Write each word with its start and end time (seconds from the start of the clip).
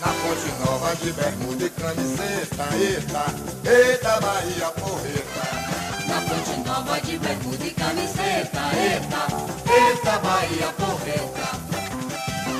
Na 0.00 0.06
ponte 0.06 0.50
nova 0.64 0.96
de 0.96 1.12
bermuda 1.12 1.66
e 1.66 1.70
camiseta, 1.70 2.64
eita, 2.74 3.24
eita 3.70 4.20
Bahia 4.22 4.70
porreta. 4.70 5.44
Na 6.08 6.20
ponte 6.22 6.66
nova 6.66 7.00
de 7.02 7.18
bermuda 7.18 7.66
e 7.66 7.70
camiseta, 7.70 8.60
eita, 8.80 9.26
eita 9.70 10.18
Bahia 10.20 10.72
porreta. 10.72 11.50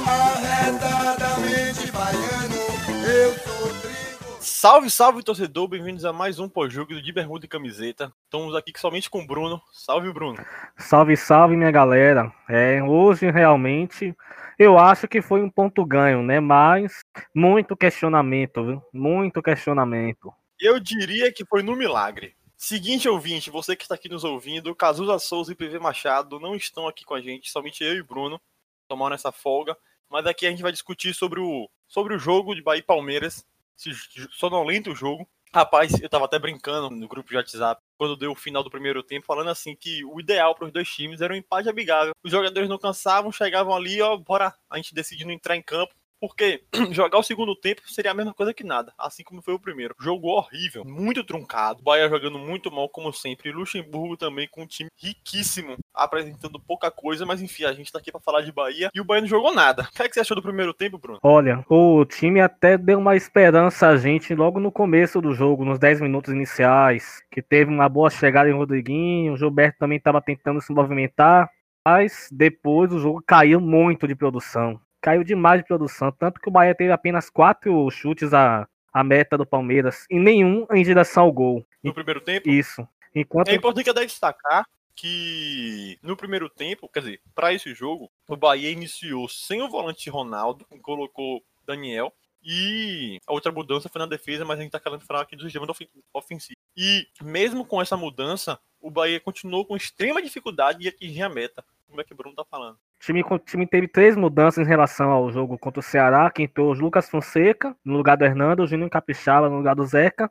Arretadamente 0.06 1.90
baiano, 1.90 3.08
eu 3.08 3.32
sou 3.38 3.68
trigo. 3.80 4.38
Salve, 4.38 4.90
salve 4.90 5.22
torcedor, 5.22 5.66
bem-vindos 5.66 6.04
a 6.04 6.12
mais 6.12 6.38
um 6.38 6.46
pós-jogo 6.46 7.00
de 7.00 7.10
bermuda 7.10 7.46
e 7.46 7.48
camiseta. 7.48 8.12
Estamos 8.24 8.54
aqui 8.54 8.70
somente 8.76 9.08
com 9.08 9.22
o 9.22 9.26
Bruno. 9.26 9.62
Salve, 9.72 10.12
Bruno. 10.12 10.38
Salve, 10.76 11.16
salve, 11.16 11.56
minha 11.56 11.70
galera. 11.70 12.30
É, 12.46 12.82
hoje 12.82 13.30
realmente 13.30 14.14
eu 14.60 14.78
acho 14.78 15.08
que 15.08 15.22
foi 15.22 15.40
um 15.40 15.48
ponto 15.48 15.82
ganho, 15.86 16.22
né? 16.22 16.38
Mas 16.38 17.02
muito 17.34 17.74
questionamento, 17.74 18.62
viu? 18.62 18.82
Muito 18.92 19.42
questionamento. 19.42 20.30
Eu 20.60 20.78
diria 20.78 21.32
que 21.32 21.46
foi 21.46 21.62
no 21.62 21.74
milagre. 21.74 22.36
Seguinte 22.58 23.08
ouvinte, 23.08 23.50
você 23.50 23.74
que 23.74 23.84
está 23.84 23.94
aqui 23.94 24.06
nos 24.06 24.22
ouvindo, 24.22 24.74
Cazuza 24.74 25.18
Souza 25.18 25.50
e 25.50 25.54
PV 25.54 25.78
Machado 25.78 26.38
não 26.38 26.54
estão 26.54 26.86
aqui 26.86 27.06
com 27.06 27.14
a 27.14 27.22
gente, 27.22 27.50
somente 27.50 27.82
eu 27.82 27.94
e 27.94 28.02
Bruno 28.02 28.38
tomaram 28.86 29.14
essa 29.14 29.32
folga. 29.32 29.74
Mas 30.10 30.26
aqui 30.26 30.44
a 30.46 30.50
gente 30.50 30.62
vai 30.62 30.72
discutir 30.72 31.14
sobre 31.14 31.40
o, 31.40 31.66
sobre 31.88 32.14
o 32.14 32.18
jogo 32.18 32.54
de 32.54 32.60
Bahia 32.60 32.80
e 32.80 32.82
Palmeiras, 32.82 33.46
esse 33.78 33.94
sonolento 34.30 34.94
jogo. 34.94 35.26
Rapaz, 35.52 36.00
eu 36.00 36.08
tava 36.08 36.26
até 36.26 36.38
brincando 36.38 36.90
no 36.90 37.08
grupo 37.08 37.28
de 37.28 37.36
WhatsApp, 37.36 37.82
quando 37.98 38.16
deu 38.16 38.30
o 38.30 38.36
final 38.36 38.62
do 38.62 38.70
primeiro 38.70 39.02
tempo, 39.02 39.26
falando 39.26 39.50
assim 39.50 39.74
que 39.74 40.04
o 40.04 40.20
ideal 40.20 40.54
para 40.54 40.66
os 40.66 40.72
dois 40.72 40.88
times 40.88 41.20
era 41.20 41.32
um 41.32 41.36
empate 41.36 41.68
amigável. 41.68 42.12
Os 42.22 42.30
jogadores 42.30 42.68
não 42.68 42.78
cansavam, 42.78 43.32
chegavam 43.32 43.74
ali, 43.74 44.00
ó, 44.00 44.16
bora, 44.16 44.54
a 44.70 44.76
gente 44.76 44.94
decidindo 44.94 45.32
entrar 45.32 45.56
em 45.56 45.62
campo. 45.62 45.92
Porque 46.20 46.62
jogar 46.92 47.18
o 47.18 47.22
segundo 47.22 47.56
tempo 47.56 47.80
seria 47.86 48.10
a 48.10 48.14
mesma 48.14 48.34
coisa 48.34 48.52
que 48.52 48.62
nada, 48.62 48.92
assim 48.98 49.24
como 49.24 49.40
foi 49.40 49.54
o 49.54 49.58
primeiro. 49.58 49.94
Jogo 49.98 50.28
horrível, 50.28 50.84
muito 50.84 51.24
truncado. 51.24 51.82
Bahia 51.82 52.08
jogando 52.08 52.38
muito 52.38 52.70
mal, 52.70 52.88
como 52.88 53.12
sempre. 53.12 53.50
Luxemburgo 53.50 54.16
também 54.16 54.46
com 54.48 54.62
um 54.62 54.66
time 54.66 54.90
riquíssimo, 54.96 55.76
apresentando 55.94 56.60
pouca 56.60 56.90
coisa, 56.90 57.24
mas 57.24 57.40
enfim, 57.40 57.64
a 57.64 57.72
gente 57.72 57.90
tá 57.90 57.98
aqui 57.98 58.12
pra 58.12 58.20
falar 58.20 58.42
de 58.42 58.52
Bahia 58.52 58.90
e 58.94 59.00
o 59.00 59.04
Bahia 59.04 59.22
não 59.22 59.28
jogou 59.28 59.54
nada. 59.54 59.82
O 59.82 59.92
que, 59.92 60.02
é 60.02 60.08
que 60.08 60.14
você 60.14 60.20
achou 60.20 60.36
do 60.36 60.42
primeiro 60.42 60.74
tempo, 60.74 60.98
Bruno? 60.98 61.18
Olha, 61.22 61.64
o 61.68 62.04
time 62.04 62.40
até 62.40 62.76
deu 62.76 62.98
uma 62.98 63.16
esperança 63.16 63.88
a 63.88 63.96
gente 63.96 64.34
logo 64.34 64.60
no 64.60 64.70
começo 64.70 65.20
do 65.20 65.32
jogo, 65.32 65.64
nos 65.64 65.78
10 65.78 66.02
minutos 66.02 66.32
iniciais, 66.32 67.22
que 67.30 67.40
teve 67.40 67.70
uma 67.70 67.88
boa 67.88 68.10
chegada 68.10 68.50
em 68.50 68.54
Rodriguinho, 68.54 69.32
o 69.32 69.36
Gilberto 69.36 69.78
também 69.78 69.96
estava 69.96 70.20
tentando 70.20 70.60
se 70.60 70.72
movimentar, 70.72 71.48
mas 71.86 72.28
depois 72.30 72.92
o 72.92 72.98
jogo 72.98 73.22
caiu 73.26 73.60
muito 73.60 74.06
de 74.06 74.14
produção 74.14 74.80
caiu 75.00 75.24
demais 75.24 75.60
de 75.60 75.66
produção. 75.66 76.12
Tanto 76.12 76.40
que 76.40 76.48
o 76.48 76.52
Bahia 76.52 76.74
teve 76.74 76.92
apenas 76.92 77.30
quatro 77.30 77.90
chutes 77.90 78.34
à, 78.34 78.68
à 78.92 79.02
meta 79.02 79.38
do 79.38 79.46
Palmeiras 79.46 80.06
e 80.10 80.18
nenhum 80.18 80.66
em 80.72 80.82
direção 80.82 81.24
ao 81.24 81.32
gol. 81.32 81.66
No 81.82 81.94
primeiro 81.94 82.20
tempo? 82.20 82.48
Isso. 82.48 82.86
Enquanto... 83.14 83.48
É 83.48 83.54
importante 83.54 83.92
destacar 84.06 84.66
que 84.94 85.98
no 86.02 86.16
primeiro 86.16 86.48
tempo, 86.48 86.88
quer 86.88 87.00
dizer, 87.00 87.20
para 87.34 87.54
esse 87.54 87.72
jogo, 87.72 88.10
o 88.28 88.36
Bahia 88.36 88.70
iniciou 88.70 89.28
sem 89.28 89.62
o 89.62 89.68
volante 89.68 90.10
Ronaldo, 90.10 90.66
colocou 90.82 91.42
Daniel. 91.66 92.12
E 92.42 93.18
a 93.26 93.32
outra 93.32 93.52
mudança 93.52 93.88
foi 93.88 93.98
na 93.98 94.06
defesa, 94.06 94.44
mas 94.46 94.58
a 94.58 94.62
gente 94.62 94.72
tá 94.72 94.80
querendo 94.80 95.04
falar 95.04 95.22
aqui 95.22 95.36
do 95.36 95.42
sistema 95.42 95.66
ofensivo. 96.14 96.58
E 96.74 97.06
mesmo 97.22 97.66
com 97.66 97.82
essa 97.82 97.96
mudança, 97.96 98.58
o 98.80 98.90
Bahia 98.90 99.20
continuou 99.20 99.64
com 99.66 99.76
extrema 99.76 100.22
dificuldade 100.22 100.78
de 100.78 100.88
atingir 100.88 101.22
a 101.22 101.28
meta. 101.28 101.64
Como 101.90 102.00
é 102.00 102.04
que 102.04 102.12
o 102.12 102.16
Bruno 102.16 102.36
tá 102.36 102.44
falando? 102.48 102.74
O 102.74 102.78
time, 103.00 103.24
o 103.28 103.38
time 103.38 103.66
teve 103.66 103.88
três 103.88 104.16
mudanças 104.16 104.64
em 104.64 104.68
relação 104.68 105.10
ao 105.10 105.30
jogo 105.32 105.58
contra 105.58 105.80
o 105.80 105.82
Ceará, 105.82 106.30
que 106.30 106.44
entrou 106.44 106.72
Lucas 106.72 107.10
Fonseca 107.10 107.76
no 107.84 107.96
lugar 107.96 108.16
do 108.16 108.24
Hernando, 108.24 108.60
o 108.60 108.66
Júnior 108.66 108.88
Capixaba 108.88 109.48
no 109.48 109.56
lugar 109.56 109.74
do 109.74 109.84
Zeca 109.84 110.30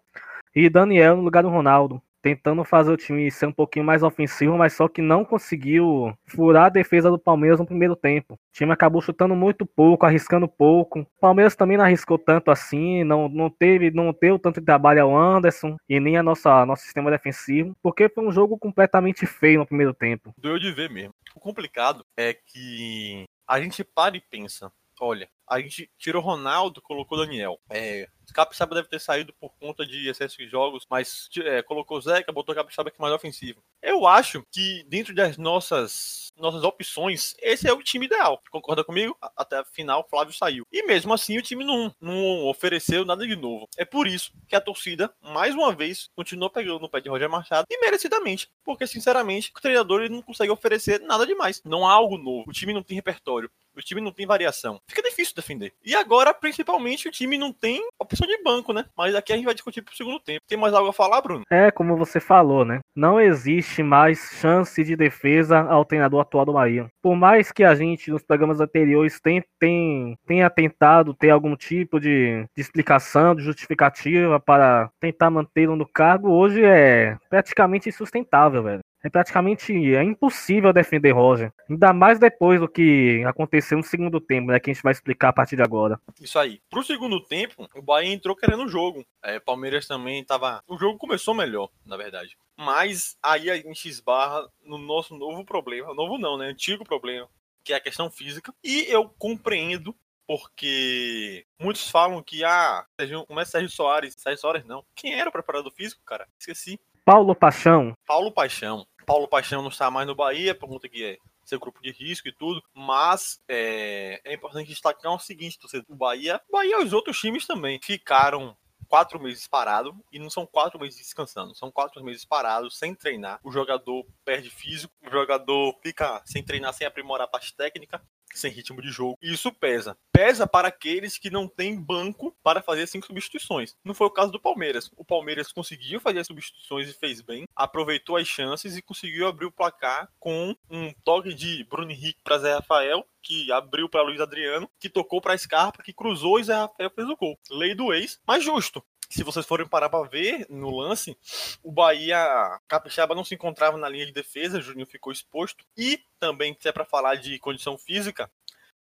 e 0.56 0.70
Daniel 0.70 1.18
no 1.18 1.22
lugar 1.22 1.44
do 1.44 1.50
Ronaldo 1.50 2.02
tentando 2.22 2.64
fazer 2.64 2.92
o 2.92 2.98
time 2.98 3.30
ser 3.32 3.48
um 3.48 3.52
pouquinho 3.52 3.86
mais 3.86 4.04
ofensivo, 4.04 4.58
mas 4.58 4.74
só 4.74 4.88
que 4.88 5.02
não 5.02 5.24
conseguiu 5.26 6.14
furar 6.28 6.66
a 6.66 6.70
defesa 6.70 7.10
do 7.10 7.20
Palmeiras 7.20 7.60
no 7.60 7.66
primeiro 7.66 7.96
tempo. 7.96 8.34
O 8.34 8.38
time 8.52 8.72
acabou 8.72 9.02
chutando 9.02 9.36
muito 9.36 9.66
pouco, 9.66 10.06
arriscando 10.06 10.48
pouco. 10.48 11.02
O 11.02 11.08
Palmeiras 11.20 11.56
também 11.56 11.78
não 11.78 11.86
arriscou 11.86 12.18
tanto 12.18 12.52
assim, 12.52 13.04
não, 13.04 13.30
não 13.30 13.50
teve 13.50 13.92
não 13.92 14.14
teve 14.14 14.40
tanto 14.40 14.62
trabalho 14.62 15.04
ao 15.04 15.18
Anderson 15.18 15.78
e 15.88 16.00
nem 16.00 16.18
a 16.18 16.24
nossa 16.24 16.66
nosso 16.66 16.84
sistema 16.84 17.12
defensivo, 17.12 17.76
porque 17.82 18.10
foi 18.10 18.26
um 18.26 18.32
jogo 18.32 18.58
completamente 18.58 19.26
feio 19.26 19.60
no 19.60 19.66
primeiro 19.66 19.94
tempo. 19.94 20.34
Doeu 20.38 20.60
de 20.60 20.72
ver 20.72 20.90
mesmo. 20.90 21.14
O 21.36 21.40
complicado 21.40 22.06
é 22.18 22.34
que 22.34 23.26
a 23.48 23.60
gente 23.60 23.84
para 23.84 24.18
e 24.18 24.22
pensa, 24.22 24.72
olha, 25.00 25.28
a 25.50 25.60
gente 25.60 25.90
tirou 25.98 26.22
Ronaldo, 26.22 26.82
colocou 26.82 27.18
Daniel. 27.18 27.60
É, 27.70 28.08
Capixaba 28.32 28.76
deve 28.76 28.88
ter 28.88 29.00
saído 29.00 29.34
por 29.34 29.52
conta 29.60 29.86
de 29.86 30.08
excesso 30.08 30.38
de 30.38 30.48
jogos, 30.48 30.86
mas 30.90 31.28
é, 31.44 31.62
colocou 31.62 32.00
Zeca, 32.02 32.32
botou 32.32 32.56
Capixaba 32.56 32.90
que 32.92 33.00
é 33.00 33.02
mais 33.02 33.14
ofensivo. 33.14 33.62
Eu 33.82 34.08
acho 34.08 34.46
que 34.52 34.84
dentro 34.88 35.14
das 35.14 35.38
nossas 35.38 36.30
nossas 36.40 36.64
opções, 36.64 37.36
esse 37.40 37.68
é 37.68 37.74
o 37.74 37.84
time 37.84 38.06
ideal. 38.06 38.42
Concorda 38.50 38.84
comigo? 38.84 39.16
Até 39.36 39.58
a 39.58 39.66
final, 39.66 40.08
Flávio 40.10 40.34
saiu. 40.34 40.66
E 40.72 40.84
mesmo 40.84 41.14
assim, 41.14 41.38
o 41.38 41.42
time 41.42 41.64
não, 41.64 41.94
não 42.00 42.48
ofereceu 42.48 43.06
nada 43.06 43.28
de 43.28 43.36
novo. 43.36 43.68
É 43.78 43.86
por 43.86 44.08
isso 44.08 44.32
que 44.48 44.56
a 44.56 44.62
torcida, 44.62 45.14
mais 45.22 45.54
uma 45.54 45.74
vez, 45.74 46.10
continuou 46.16 46.50
pegando 46.50 46.80
no 46.80 46.90
pé 46.90 47.02
de 47.02 47.10
Roger 47.10 47.30
Machado 47.30 47.68
e 47.70 47.80
merecidamente. 47.80 48.50
Porque, 48.64 48.88
sinceramente, 48.88 49.52
o 49.56 49.62
treinador 49.62 50.02
ele 50.02 50.14
não 50.14 50.22
consegue 50.22 50.52
oferecer 50.52 51.02
nada 51.02 51.26
demais. 51.26 51.62
Não 51.66 51.88
há 51.88 51.92
algo 51.92 52.18
novo. 52.18 52.50
O 52.50 52.54
time 52.54 52.74
não 52.74 52.84
tem 52.84 52.96
repertório. 52.96 53.52
O 53.76 53.82
time 53.82 54.02
não 54.02 54.12
tem 54.12 54.26
variação. 54.26 54.82
Fica 54.88 54.99
difícil 55.20 55.36
defender. 55.36 55.74
E 55.86 55.96
agora, 55.96 56.34
principalmente, 56.34 57.08
o 57.08 57.12
time 57.12 57.38
não 57.38 57.52
tem 57.52 57.82
opção 58.00 58.28
de 58.28 58.42
banco, 58.42 58.74
né? 58.74 58.86
Mas 58.98 59.14
aqui 59.16 59.34
a 59.34 59.36
gente 59.36 59.46
vai 59.46 59.54
discutir 59.54 59.82
pro 59.82 59.96
segundo 59.96 60.20
tempo. 60.20 60.42
Tem 60.48 60.58
mais 60.58 60.74
algo 60.74 60.90
a 60.90 60.94
falar, 60.94 61.22
Bruno? 61.22 61.44
É, 61.50 61.70
como 61.72 61.98
você 61.98 62.20
falou, 62.20 62.64
né? 62.64 62.80
Não 62.96 63.20
existe 63.20 63.84
mais 63.84 64.20
chance 64.40 64.84
de 64.84 64.96
defesa 64.96 65.60
ao 65.60 65.86
treinador 65.86 66.22
atual 66.22 66.46
do 66.46 66.54
Bahia. 66.54 66.90
Por 67.02 67.16
mais 67.16 67.52
que 67.52 67.64
a 67.64 67.76
gente, 67.76 68.12
nos 68.12 68.24
programas 68.24 68.60
anteriores, 68.60 69.20
tem, 69.20 69.44
tem, 69.60 70.18
tenha 70.26 70.50
tentado 70.50 71.14
ter 71.14 71.30
algum 71.30 71.56
tipo 71.56 72.00
de, 72.00 72.46
de 72.56 72.62
explicação, 72.62 73.36
de 73.36 73.44
justificativa 73.44 74.40
para 74.40 74.90
tentar 75.00 75.30
mantê-lo 75.30 75.76
no 75.76 75.88
cargo, 75.88 76.30
hoje 76.30 76.64
é 76.64 77.18
praticamente 77.30 77.90
insustentável, 77.90 78.64
velho. 78.64 78.80
É 79.04 79.10
praticamente 79.10 79.74
é 79.96 80.04
impossível 80.04 80.74
defender 80.74 81.12
Roger. 81.12 81.54
Ainda 81.70 81.94
mais 81.94 82.20
depois 82.20 82.60
do 82.60 82.68
que 82.68 83.24
aconteceu 83.26 83.78
no 83.78 83.84
segundo 83.84 84.20
tempo, 84.20 84.52
né? 84.52 84.60
Que 84.60 84.70
a 84.70 84.74
gente 84.74 84.84
vai 84.84 84.92
explicar 84.92 85.30
a 85.30 85.34
partir 85.34 85.56
de 85.56 85.62
agora. 85.62 86.00
Isso 86.20 86.38
aí. 86.38 86.62
Pro 86.70 86.84
segundo 86.84 87.24
tempo, 87.24 87.70
o 87.76 87.82
Bahia 87.82 88.14
entrou 88.14 88.36
querendo 88.36 88.66
o 88.66 88.70
jogo. 88.70 89.06
É, 89.24 89.40
Palmeiras 89.40 89.88
também 89.88 90.24
tava. 90.24 90.62
O 90.68 90.78
jogo 90.78 90.98
começou 90.98 91.34
melhor, 91.34 91.70
na 91.86 91.96
verdade. 91.96 92.38
Mas 92.58 93.18
aí 93.24 93.50
a 93.50 93.56
gente 93.56 93.88
esbarra 93.88 94.46
no 94.62 94.78
nosso 94.78 95.16
novo 95.16 95.46
problema. 95.46 95.94
Novo 95.94 96.18
não, 96.18 96.38
né? 96.38 96.48
Antigo 96.48 96.84
problema. 96.84 97.28
Que 97.64 97.72
é 97.72 97.78
a 97.78 97.82
questão 97.82 98.12
física. 98.12 98.54
E 98.62 98.86
eu 98.90 99.08
compreendo 99.18 99.96
porque 100.30 101.44
muitos 101.60 101.90
falam 101.90 102.22
que, 102.22 102.44
ah, 102.44 102.86
como 103.28 103.40
é 103.40 103.46
Sérgio 103.46 103.68
Soares? 103.68 104.14
Sérgio 104.16 104.40
Soares 104.40 104.64
não. 104.64 104.86
Quem 104.94 105.20
era 105.20 105.28
o 105.28 105.32
preparador 105.32 105.72
físico, 105.72 106.04
cara? 106.06 106.28
Esqueci. 106.38 106.80
Paulo 107.10 107.34
Paixão. 107.34 107.98
Paulo 108.06 108.32
Paixão. 108.32 108.86
Paulo 109.04 109.28
Paixão 109.28 109.64
não 109.64 109.70
está 109.70 109.90
mais 109.90 110.06
no 110.06 110.14
Bahia, 110.14 110.54
por 110.54 110.70
conta 110.70 110.88
que 110.88 111.04
é 111.04 111.18
ser 111.44 111.58
grupo 111.58 111.82
de 111.82 111.92
risco 111.92 112.28
e 112.28 112.32
tudo, 112.32 112.62
mas 112.72 113.42
é, 113.48 114.22
é 114.24 114.36
importante 114.36 114.68
destacar 114.68 115.12
o 115.16 115.18
seguinte, 115.18 115.58
o 115.88 115.96
Bahia, 115.96 116.40
Bahia 116.52 116.80
e 116.80 116.84
os 116.84 116.94
outros 116.94 117.20
times 117.20 117.48
também 117.48 117.80
ficaram 117.84 118.56
quatro 118.88 119.20
meses 119.20 119.48
parado 119.48 119.92
e 120.12 120.20
não 120.20 120.30
são 120.30 120.46
quatro 120.46 120.80
meses 120.80 121.00
descansando, 121.00 121.56
são 121.56 121.72
quatro 121.72 122.04
meses 122.04 122.24
parados 122.26 122.78
sem 122.78 122.94
treinar. 122.94 123.40
O 123.44 123.52
jogador 123.52 124.06
perde 124.24 124.52
físico, 124.52 124.94
o 125.04 125.10
jogador 125.10 125.76
fica 125.82 126.22
sem 126.26 126.44
treinar, 126.44 126.76
sem 126.76 126.86
aprimorar 126.86 127.26
a 127.26 127.32
parte 127.32 127.56
técnica 127.56 128.00
sem 128.34 128.52
ritmo 128.52 128.82
de 128.82 128.90
jogo. 128.90 129.18
E 129.22 129.34
isso 129.34 129.52
pesa. 129.52 129.98
Pesa 130.12 130.48
para 130.48 130.68
aqueles 130.68 131.18
que 131.18 131.30
não 131.30 131.48
têm 131.48 131.80
banco 131.80 132.36
para 132.44 132.62
fazer 132.62 132.88
cinco 132.88 133.08
substituições. 133.08 133.76
Não 133.84 133.94
foi 133.94 134.08
o 134.08 134.12
caso 134.12 134.32
do 134.32 134.40
Palmeiras. 134.40 134.90
O 134.96 135.06
Palmeiras 135.06 135.52
conseguiu 135.52 136.00
fazer 136.00 136.20
as 136.20 136.28
substituições 136.28 136.90
e 136.90 136.94
fez 136.94 137.22
bem, 137.22 137.46
aproveitou 137.56 138.18
as 138.18 138.28
chances 138.28 138.76
e 138.76 138.82
conseguiu 138.82 139.28
abrir 139.28 139.46
o 139.46 139.52
placar 139.52 140.10
com 140.20 140.56
um 140.70 140.94
toque 141.04 141.34
de 141.34 141.64
Bruno 141.66 141.92
Henrique 141.92 142.22
para 142.24 142.40
Zé 142.40 142.54
Rafael, 142.56 143.06
que 143.22 143.52
abriu 143.52 143.90
para 143.90 144.04
Luiz 144.04 144.22
Adriano, 144.22 144.70
que 144.80 144.90
tocou 144.90 145.22
para 145.22 145.38
Scarpa, 145.38 145.84
que 145.84 145.94
cruzou 145.94 146.40
e 146.40 146.44
Zé 146.44 146.56
Rafael 146.56 146.90
fez 146.90 147.08
o 147.10 147.16
gol. 147.16 147.38
Lei 147.50 147.76
do 147.76 147.94
ex, 147.94 148.20
mas 148.26 148.44
justo 148.44 148.84
se 149.10 149.24
vocês 149.24 149.46
forem 149.46 149.68
parar 149.68 149.90
para 149.90 150.08
ver 150.08 150.46
no 150.50 150.70
lance, 150.70 151.18
o 151.64 151.72
Bahia 151.72 152.60
Capixaba 152.68 153.16
não 153.16 153.26
se 153.26 153.34
encontrava 153.34 153.78
na 153.78 153.90
linha 153.90 154.06
de 154.06 154.12
defesa, 154.12 154.62
Juninho 154.62 154.86
ficou 154.86 155.12
exposto. 155.12 155.66
E 155.76 156.00
também, 156.20 156.56
se 156.60 156.70
é 156.70 156.72
para 156.72 156.86
falar 156.86 157.16
de 157.16 157.40
condição 157.40 157.78
física, 157.78 158.32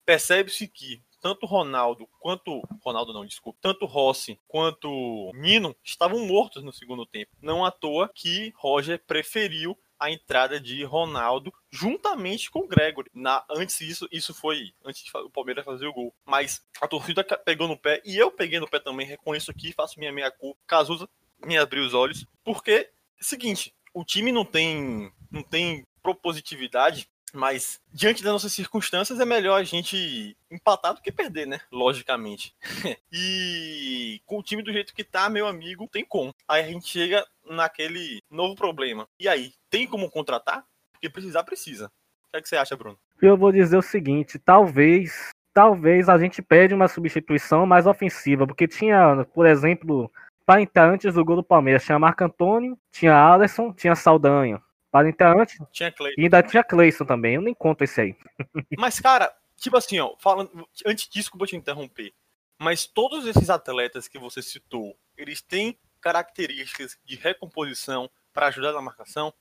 percebe-se 0.05 0.67
que 0.67 1.01
tanto 1.23 1.45
Ronaldo 1.45 2.07
quanto. 2.19 2.61
Ronaldo 2.81 3.13
não, 3.13 3.25
desculpa. 3.25 3.57
Tanto 3.61 3.85
Rossi 3.85 4.37
quanto 4.47 5.31
Nino 5.33 5.75
estavam 5.83 6.25
mortos 6.27 6.63
no 6.63 6.73
segundo 6.73 7.05
tempo. 7.05 7.31
Não 7.41 7.65
à 7.65 7.71
toa 7.71 8.09
que 8.13 8.53
Roger 8.57 9.01
preferiu 9.05 9.77
a 9.99 10.11
entrada 10.11 10.59
de 10.59 10.83
Ronaldo 10.83 11.53
juntamente 11.71 12.49
com 12.51 12.59
o 12.59 12.67
Gregory. 12.67 13.09
Na, 13.13 13.43
antes 13.49 13.77
disso, 13.77 14.07
isso 14.11 14.33
foi 14.33 14.73
antes 14.83 15.03
de 15.03 15.11
o 15.17 15.29
Palmeiras 15.29 15.65
fazer 15.65 15.87
o 15.87 15.93
gol. 15.93 16.13
Mas 16.25 16.63
a 16.81 16.87
torcida 16.87 17.23
pegou 17.23 17.67
no 17.67 17.77
pé 17.77 18.01
e 18.05 18.17
eu 18.17 18.31
peguei 18.31 18.59
no 18.59 18.69
pé 18.69 18.79
também, 18.79 19.05
reconheço 19.05 19.51
aqui, 19.51 19.73
faço 19.73 19.99
minha 19.99 20.11
meia 20.11 20.31
culpa. 20.31 20.59
Casusa 20.67 21.07
me 21.45 21.57
abriu 21.57 21.83
os 21.83 21.93
olhos, 21.93 22.25
porque 22.43 22.89
seguinte, 23.19 23.73
o 23.93 24.03
time 24.03 24.31
não 24.31 24.45
tem 24.45 25.11
não 25.29 25.43
tem 25.43 25.85
propositividade 26.01 27.09
mas, 27.33 27.81
diante 27.91 28.21
das 28.23 28.31
nossas 28.31 28.53
circunstâncias, 28.53 29.19
é 29.19 29.25
melhor 29.25 29.59
a 29.59 29.63
gente 29.63 30.37
empatar 30.51 30.93
do 30.93 31.01
que 31.01 31.11
perder, 31.11 31.47
né? 31.47 31.59
Logicamente. 31.71 32.55
e 33.11 34.21
com 34.23 34.37
o 34.37 34.43
time 34.43 34.61
do 34.61 34.71
jeito 34.71 34.93
que 34.93 35.03
tá, 35.03 35.27
meu 35.31 35.47
amigo, 35.47 35.89
tem 35.91 36.05
como. 36.05 36.33
Aí 36.47 36.63
a 36.63 36.67
gente 36.67 36.87
chega 36.87 37.25
naquele 37.49 38.21
novo 38.29 38.55
problema. 38.55 39.07
E 39.19 39.27
aí, 39.27 39.53
tem 39.69 39.87
como 39.87 40.09
contratar? 40.09 40.65
Porque 40.91 41.09
precisar, 41.09 41.43
precisa. 41.43 41.87
O 41.87 42.31
que, 42.31 42.37
é 42.37 42.41
que 42.41 42.49
você 42.49 42.55
acha, 42.55 42.75
Bruno? 42.75 42.97
Eu 43.21 43.37
vou 43.37 43.51
dizer 43.51 43.77
o 43.77 43.81
seguinte: 43.81 44.39
talvez. 44.39 45.29
Talvez 45.53 46.09
a 46.09 46.17
gente 46.17 46.41
pede 46.41 46.73
uma 46.73 46.87
substituição 46.87 47.63
mais 47.63 47.85
ofensiva, 47.85 48.47
porque 48.47 48.67
tinha, 48.67 49.23
por 49.35 49.45
exemplo, 49.45 50.11
para 50.45 50.61
entrar 50.61 50.89
antes 50.89 51.13
do 51.13 51.23
gol 51.23 51.35
do 51.35 51.43
Palmeiras, 51.43 51.85
tinha 51.85 51.99
Marco 51.99 52.23
Antônio, 52.23 52.75
tinha 52.91 53.15
Alisson, 53.15 53.71
tinha 53.71 53.95
Saldanha. 53.95 54.59
Para 54.91 55.09
entrar 55.09 55.35
antes. 55.35 55.57
Tinha 55.71 55.91
Cleiton. 55.91 56.21
E 56.21 56.23
ainda 56.25 56.43
tinha 56.43 56.63
Cleison 56.63 57.05
também, 57.05 57.35
eu 57.35 57.41
nem 57.41 57.53
conto 57.53 57.83
esse 57.83 57.99
aí. 57.99 58.15
Mas, 58.77 58.99
cara, 58.99 59.33
tipo 59.57 59.75
assim, 59.75 59.99
ó, 59.99 60.15
falando. 60.19 60.67
Antes 60.85 61.07
disso 61.09 61.31
que 61.31 61.35
eu 61.35 61.39
vou 61.39 61.47
te 61.47 61.55
interromper. 61.55 62.13
Mas 62.59 62.85
todos 62.85 63.25
esses 63.25 63.49
atletas 63.49 64.07
que 64.07 64.19
você 64.19 64.41
citou, 64.41 64.95
eles 65.17 65.41
têm 65.41 65.77
características 66.03 66.99
de 67.05 67.15
recomposição 67.15 68.09
para 68.33 68.47
ajudar 68.47 68.73
na 68.73 68.81
marcação? 68.81 69.33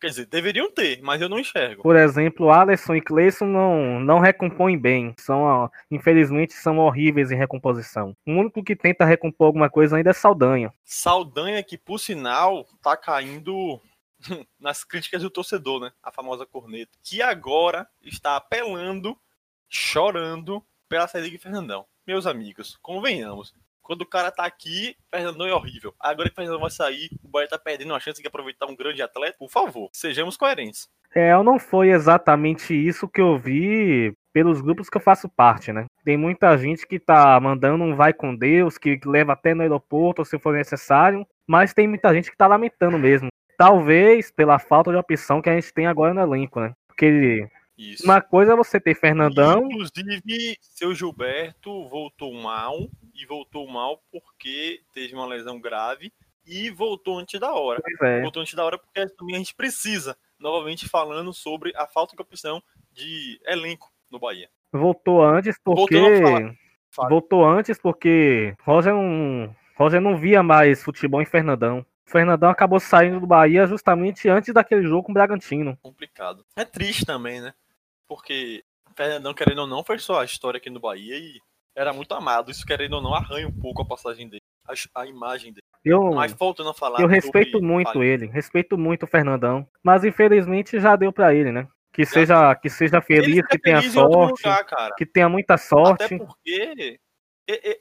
Quer 0.00 0.08
dizer, 0.08 0.26
deveriam 0.26 0.70
ter, 0.70 1.00
mas 1.02 1.20
eu 1.20 1.28
não 1.28 1.38
enxergo. 1.38 1.82
Por 1.82 1.96
exemplo, 1.96 2.50
Alisson 2.50 2.94
e 2.94 3.00
Cleison 3.00 3.46
não, 3.46 4.00
não 4.00 4.18
recompõem 4.18 4.78
bem. 4.78 5.14
São, 5.18 5.70
infelizmente, 5.90 6.52
são 6.52 6.78
horríveis 6.78 7.30
em 7.30 7.36
recomposição. 7.36 8.16
O 8.26 8.32
único 8.32 8.62
que 8.62 8.74
tenta 8.74 9.04
recompor 9.04 9.46
alguma 9.46 9.70
coisa 9.70 9.96
ainda 9.96 10.10
é 10.10 10.12
Saldanha. 10.12 10.72
Saldanha, 10.84 11.62
que 11.62 11.78
por 11.78 11.98
sinal 11.98 12.66
tá 12.82 12.96
caindo 12.96 13.80
nas 14.58 14.84
críticas 14.84 15.22
do 15.22 15.30
torcedor, 15.30 15.80
né? 15.80 15.92
A 16.02 16.10
famosa 16.10 16.44
corneta. 16.44 16.92
Que 17.02 17.22
agora 17.22 17.86
está 18.02 18.36
apelando, 18.36 19.16
chorando 19.68 20.62
pela 20.88 21.08
saída 21.08 21.30
de 21.30 21.38
Fernandão. 21.38 21.86
Meus 22.06 22.26
amigos, 22.26 22.76
convenhamos. 22.82 23.54
Quando 23.84 24.00
o 24.00 24.06
cara 24.06 24.30
tá 24.30 24.46
aqui, 24.46 24.96
Fernandão 25.14 25.46
é 25.46 25.54
horrível. 25.54 25.94
Agora 26.00 26.30
que 26.30 26.32
o 26.32 26.36
Fernandão 26.36 26.60
vai 26.60 26.70
sair, 26.70 27.10
o 27.22 27.28
Bahia 27.28 27.46
tá 27.46 27.58
perdendo 27.58 27.90
uma 27.90 28.00
chance 28.00 28.20
de 28.20 28.26
aproveitar 28.26 28.66
um 28.66 28.74
grande 28.74 29.02
atleta. 29.02 29.36
Por 29.38 29.50
favor, 29.50 29.90
sejamos 29.92 30.38
coerentes. 30.38 30.88
É, 31.14 31.30
não 31.42 31.58
foi 31.58 31.90
exatamente 31.90 32.74
isso 32.74 33.06
que 33.06 33.20
eu 33.20 33.38
vi 33.38 34.16
pelos 34.32 34.62
grupos 34.62 34.88
que 34.88 34.96
eu 34.96 35.02
faço 35.02 35.28
parte, 35.28 35.70
né? 35.70 35.84
Tem 36.02 36.16
muita 36.16 36.56
gente 36.56 36.86
que 36.86 36.98
tá 36.98 37.38
mandando 37.38 37.84
um 37.84 37.94
vai 37.94 38.14
com 38.14 38.34
Deus, 38.34 38.78
que 38.78 38.98
leva 39.04 39.34
até 39.34 39.52
no 39.52 39.60
aeroporto 39.60 40.24
se 40.24 40.38
for 40.38 40.54
necessário, 40.54 41.26
mas 41.46 41.74
tem 41.74 41.86
muita 41.86 42.12
gente 42.14 42.30
que 42.30 42.36
tá 42.36 42.46
lamentando 42.46 42.98
mesmo. 42.98 43.28
Talvez 43.58 44.32
pela 44.32 44.58
falta 44.58 44.90
de 44.90 44.96
opção 44.96 45.42
que 45.42 45.50
a 45.50 45.54
gente 45.54 45.72
tem 45.74 45.86
agora 45.86 46.14
no 46.14 46.22
elenco, 46.22 46.58
né? 46.58 46.72
Porque 46.88 47.46
Isso. 47.76 48.04
uma 48.04 48.20
coisa 48.20 48.52
é 48.52 48.56
você 48.56 48.80
ter 48.80 48.94
Fernandão. 48.94 49.66
Inclusive, 49.66 50.56
seu 50.60 50.94
Gilberto 50.94 51.88
voltou 51.88 52.32
mal 52.32 52.88
e 53.14 53.26
voltou 53.26 53.68
mal 53.68 54.00
porque 54.12 54.80
teve 54.92 55.14
uma 55.14 55.26
lesão 55.26 55.60
grave 55.60 56.12
e 56.46 56.70
voltou 56.70 57.18
antes 57.18 57.38
da 57.40 57.52
hora. 57.52 57.82
É. 58.02 58.22
Voltou 58.22 58.42
antes 58.42 58.54
da 58.54 58.64
hora 58.64 58.78
porque 58.78 59.06
também 59.16 59.34
a 59.34 59.38
gente 59.38 59.54
precisa, 59.54 60.16
novamente 60.38 60.88
falando 60.88 61.32
sobre 61.32 61.72
a 61.76 61.86
falta 61.86 62.14
de 62.14 62.22
opção 62.22 62.62
de 62.92 63.40
elenco 63.44 63.90
no 64.10 64.18
Bahia. 64.18 64.48
Voltou 64.72 65.22
antes 65.22 65.58
porque. 65.62 65.96
Voltou 67.08 67.44
antes 67.44 67.76
porque 67.76 68.54
Roger 68.62 68.92
não, 68.92 69.54
Roger 69.76 70.00
não 70.00 70.16
via 70.16 70.42
mais 70.44 70.82
futebol 70.82 71.20
em 71.20 71.26
Fernandão. 71.26 71.84
O 72.06 72.10
Fernandão 72.10 72.50
acabou 72.50 72.78
saindo 72.78 73.18
do 73.18 73.26
Bahia 73.26 73.66
justamente 73.66 74.28
antes 74.28 74.54
daquele 74.54 74.82
jogo 74.82 75.04
com 75.04 75.10
o 75.10 75.14
Bragantino. 75.14 75.76
Complicado. 75.82 76.44
É 76.54 76.64
triste 76.64 77.04
também, 77.04 77.40
né? 77.40 77.52
Porque 78.14 78.62
o 78.88 78.94
Fernandão, 78.94 79.34
querendo 79.34 79.62
ou 79.62 79.66
não, 79.66 79.82
foi 79.82 79.98
só 79.98 80.20
a 80.20 80.24
história 80.24 80.58
aqui 80.58 80.70
no 80.70 80.78
Bahia 80.78 81.18
e 81.18 81.40
era 81.74 81.92
muito 81.92 82.14
amado. 82.14 82.48
Isso, 82.48 82.64
querendo 82.64 82.94
ou 82.94 83.02
não, 83.02 83.12
arranha 83.12 83.48
um 83.48 83.60
pouco 83.60 83.82
a 83.82 83.84
passagem 83.84 84.28
dele, 84.28 84.40
a, 84.64 85.00
a 85.00 85.06
imagem 85.06 85.52
dele. 85.52 85.64
Eu, 85.84 86.12
mas 86.12 86.32
voltando 86.32 86.70
a 86.70 86.74
falar. 86.74 87.00
Eu 87.00 87.08
respeito 87.08 87.60
muito 87.60 88.04
ele, 88.04 88.26
respeito 88.26 88.78
muito 88.78 89.02
o 89.02 89.08
Fernandão. 89.08 89.68
Mas 89.82 90.04
infelizmente 90.04 90.78
já 90.78 90.94
deu 90.94 91.12
para 91.12 91.34
ele, 91.34 91.50
né? 91.50 91.66
Que 91.92 92.06
seja, 92.06 92.54
que 92.54 92.70
seja 92.70 93.02
feliz, 93.02 93.44
que 93.48 93.58
tenha 93.58 93.82
sorte. 93.82 94.46
Lugar, 94.46 94.64
que 94.96 95.04
tenha 95.04 95.28
muita 95.28 95.58
sorte. 95.58 96.04
Até 96.04 96.16
porque 96.16 97.00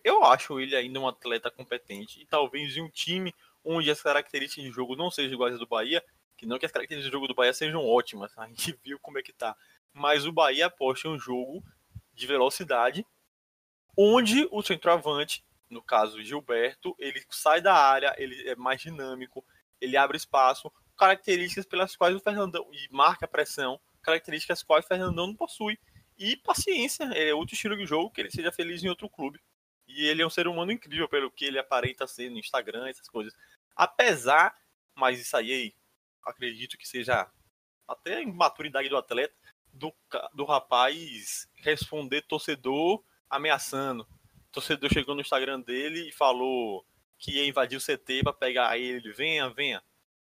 eu 0.03 0.23
acho 0.25 0.59
ele 0.59 0.75
ainda 0.75 0.99
um 0.99 1.07
atleta 1.07 1.51
competente. 1.51 2.19
E 2.19 2.25
talvez 2.25 2.75
em 2.75 2.81
um 2.81 2.89
time 2.89 3.31
onde 3.63 3.91
as 3.91 4.01
características 4.01 4.65
de 4.65 4.71
jogo 4.71 4.95
não 4.95 5.11
sejam 5.11 5.33
iguais 5.33 5.53
às 5.53 5.59
do 5.59 5.67
Bahia, 5.67 6.03
que 6.35 6.45
não 6.45 6.57
que 6.57 6.65
as 6.65 6.71
características 6.71 7.09
de 7.09 7.15
jogo 7.15 7.27
do 7.27 7.35
Bahia 7.35 7.53
sejam 7.53 7.85
ótimas, 7.85 8.35
a 8.37 8.47
gente 8.47 8.77
viu 8.83 8.99
como 8.99 9.19
é 9.19 9.21
que 9.21 9.31
tá. 9.31 9.55
Mas 9.93 10.25
o 10.25 10.31
Bahia 10.31 10.67
aposta 10.67 11.07
em 11.07 11.11
um 11.11 11.19
jogo 11.19 11.63
de 12.13 12.27
velocidade, 12.27 13.05
onde 13.97 14.47
o 14.51 14.61
centroavante, 14.61 15.45
no 15.69 15.81
caso 15.81 16.21
Gilberto, 16.23 16.95
ele 16.99 17.23
sai 17.29 17.61
da 17.61 17.75
área, 17.75 18.13
ele 18.17 18.49
é 18.49 18.55
mais 18.55 18.81
dinâmico, 18.81 19.45
ele 19.79 19.97
abre 19.97 20.17
espaço, 20.17 20.71
características 20.97 21.65
pelas 21.65 21.95
quais 21.95 22.15
o 22.15 22.19
Fernandão 22.19 22.67
e 22.71 22.87
marca 22.91 23.27
pressão, 23.27 23.79
características 24.01 24.63
quais 24.63 24.85
o 24.85 24.87
Fernandão 24.87 25.27
não 25.27 25.35
possui. 25.35 25.79
E 26.17 26.37
paciência, 26.37 27.05
é 27.05 27.33
outro 27.33 27.55
estilo 27.55 27.75
de 27.75 27.85
jogo, 27.85 28.11
que 28.11 28.21
ele 28.21 28.31
seja 28.31 28.51
feliz 28.51 28.83
em 28.83 28.89
outro 28.89 29.09
clube. 29.09 29.39
E 29.87 30.07
ele 30.07 30.21
é 30.21 30.25
um 30.25 30.29
ser 30.29 30.47
humano 30.47 30.71
incrível 30.71 31.09
pelo 31.09 31.31
que 31.31 31.45
ele 31.45 31.59
aparenta 31.59 32.07
ser 32.07 32.29
no 32.29 32.37
Instagram, 32.37 32.87
essas 32.87 33.07
coisas. 33.07 33.33
Apesar, 33.75 34.55
mas 34.95 35.19
isso 35.19 35.35
aí 35.35 35.73
acredito 36.25 36.77
que 36.77 36.87
seja 36.87 37.29
até 37.87 38.17
a 38.17 38.21
imaturidade 38.21 38.89
do 38.89 38.97
atleta, 38.97 39.35
do, 39.83 39.93
do 40.33 40.45
rapaz 40.45 41.49
responder 41.55 42.21
torcedor 42.21 43.03
ameaçando. 43.29 44.03
O 44.03 44.51
torcedor 44.53 44.89
chegou 44.93 45.13
no 45.13 45.21
Instagram 45.21 45.59
dele 45.59 46.07
e 46.07 46.11
falou 46.11 46.85
que 47.17 47.31
ia 47.31 47.47
invadir 47.47 47.77
o 47.77 47.81
CT 47.81 48.23
para 48.23 48.33
pegar 48.33 48.77
ele, 48.77 49.11
venha, 49.11 49.49
venha. 49.49 49.83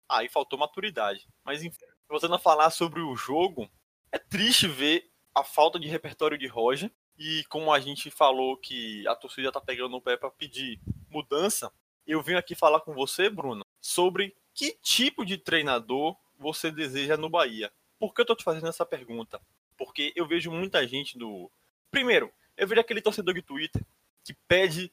Aí 0.10 0.28
faltou 0.28 0.60
maturidade. 0.60 1.28
Mas 1.44 1.63
enfim, 1.63 1.86
voltando 2.10 2.36
a 2.36 2.40
falar 2.40 2.69
sobre 2.69 3.00
o 3.00 3.16
jogo, 3.16 3.69
é 4.12 4.18
triste 4.18 4.68
ver 4.68 5.10
a 5.34 5.44
falta 5.44 5.80
de 5.80 5.88
repertório 5.88 6.38
de 6.38 6.48
Roger. 6.48 6.92
E 7.18 7.46
como 7.46 7.72
a 7.72 7.80
gente 7.80 8.12
falou 8.12 8.57
que 8.57 9.07
a 9.07 9.16
torcida 9.16 9.52
tá 9.52 9.62
pegando 9.62 9.92
no 9.92 10.02
pé 10.02 10.18
para 10.18 10.30
pedir 10.30 10.81
mudança, 11.10 11.72
eu 12.06 12.21
vim 12.21 12.33
aqui 12.33 12.56
falar 12.56 12.81
com 12.81 12.94
você, 12.94 13.30
Bruno, 13.30 13.66
sobre 13.80 14.35
que 14.54 14.78
tipo 14.81 15.26
de 15.26 15.38
treinador 15.38 16.18
você 16.38 16.69
deseja 16.69 17.16
no 17.16 17.30
Bahia. 17.30 17.71
Por 17.99 18.14
que 18.14 18.21
eu 18.21 18.25
tô 18.25 18.35
te 18.35 18.44
fazendo 18.44 18.68
essa 18.68 18.85
pergunta? 18.85 19.42
Porque 19.78 20.14
eu 20.16 20.28
vejo 20.28 20.52
muita 20.52 20.87
gente 20.87 21.18
do. 21.18 21.52
Primeiro, 21.92 22.31
eu 22.57 22.68
vejo 22.68 22.81
aquele 22.81 23.02
torcedor 23.02 23.33
de 23.33 23.42
Twitter 23.42 23.83
que 24.23 24.33
pede 24.47 24.92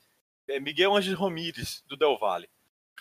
é, 0.48 0.60
Miguel 0.60 0.94
Anges 0.94 1.14
Romires 1.14 1.82
do 1.86 1.96
Del 1.96 2.18
Valle. 2.18 2.48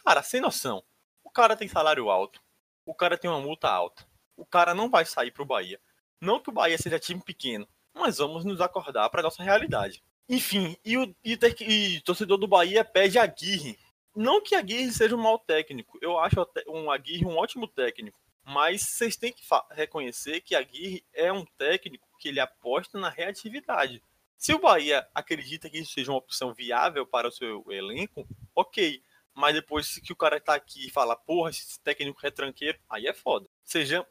Cara, 0.03 0.24
sem 0.24 0.41
noção. 0.41 0.84
O 1.24 1.29
cara 1.29 1.55
tem 1.55 1.67
salário 1.67 2.10
alto. 2.10 2.41
O 2.86 2.93
cara 2.93 3.17
tem 3.17 3.29
uma 3.29 3.39
multa 3.39 3.70
alta. 3.70 4.08
O 4.36 4.46
cara 4.46 4.74
não 4.74 4.89
vai 4.89 5.05
sair 5.05 5.31
pro 5.31 5.46
Bahia. 5.46 5.79
Não 6.20 6.39
que 6.39 6.50
o 6.50 6.53
Bahia 6.53 6.77
seja 6.77 7.00
time 7.00 7.22
pequeno, 7.22 7.67
mas 7.93 8.17
vamos 8.17 8.46
nos 8.46 8.62
acordar 8.62 9.10
para 9.10 9.24
nossa 9.24 9.43
realidade. 9.43 10.03
Enfim, 10.29 10.77
e 10.86 10.98
o 10.98 11.15
e, 11.24 11.38
e, 11.62 12.01
torcedor 12.01 12.38
do 12.38 12.48
Bahia 12.48 12.86
pede 12.86 13.17
Aguirre. 13.17 13.77
Não 14.15 14.41
que 14.41 14.55
Aguirre 14.55 14.91
seja 14.91 15.15
um 15.15 15.22
mau 15.22 15.39
técnico, 15.39 15.98
eu 16.01 16.20
acho 16.20 16.36
um 16.67 16.91
Aguirre 16.91 17.25
um 17.25 17.38
ótimo 17.38 17.67
técnico, 17.67 18.20
mas 18.43 18.81
vocês 18.81 19.15
têm 19.15 19.31
que 19.31 19.43
reconhecer 19.71 20.41
que 20.41 20.55
Aguirre 20.55 21.05
é 21.13 21.31
um 21.31 21.45
técnico 21.57 22.07
que 22.19 22.29
ele 22.29 22.39
aposta 22.39 23.00
na 23.00 23.10
reatividade. 23.10 24.03
Se 24.38 24.53
o 24.53 24.60
Bahia 24.60 25.07
acredita 25.13 25.69
que 25.69 25.79
isso 25.79 25.93
seja 25.93 26.12
uma 26.12 26.17
opção 26.17 26.53
viável 26.53 27.05
para 27.05 27.27
o 27.27 27.31
seu 27.31 27.63
elenco, 27.69 28.27
ok. 28.55 29.03
Mas 29.33 29.53
depois 29.53 30.00
que 30.00 30.12
o 30.12 30.15
cara 30.15 30.39
tá 30.39 30.55
aqui 30.55 30.88
e 30.88 30.91
fala, 30.91 31.15
porra, 31.15 31.51
esse 31.51 31.79
técnico 31.79 32.25
é 32.25 32.31
tranqueiro, 32.31 32.79
aí 32.89 33.07
é 33.07 33.13
foda. 33.13 33.48
Seja. 33.63 34.05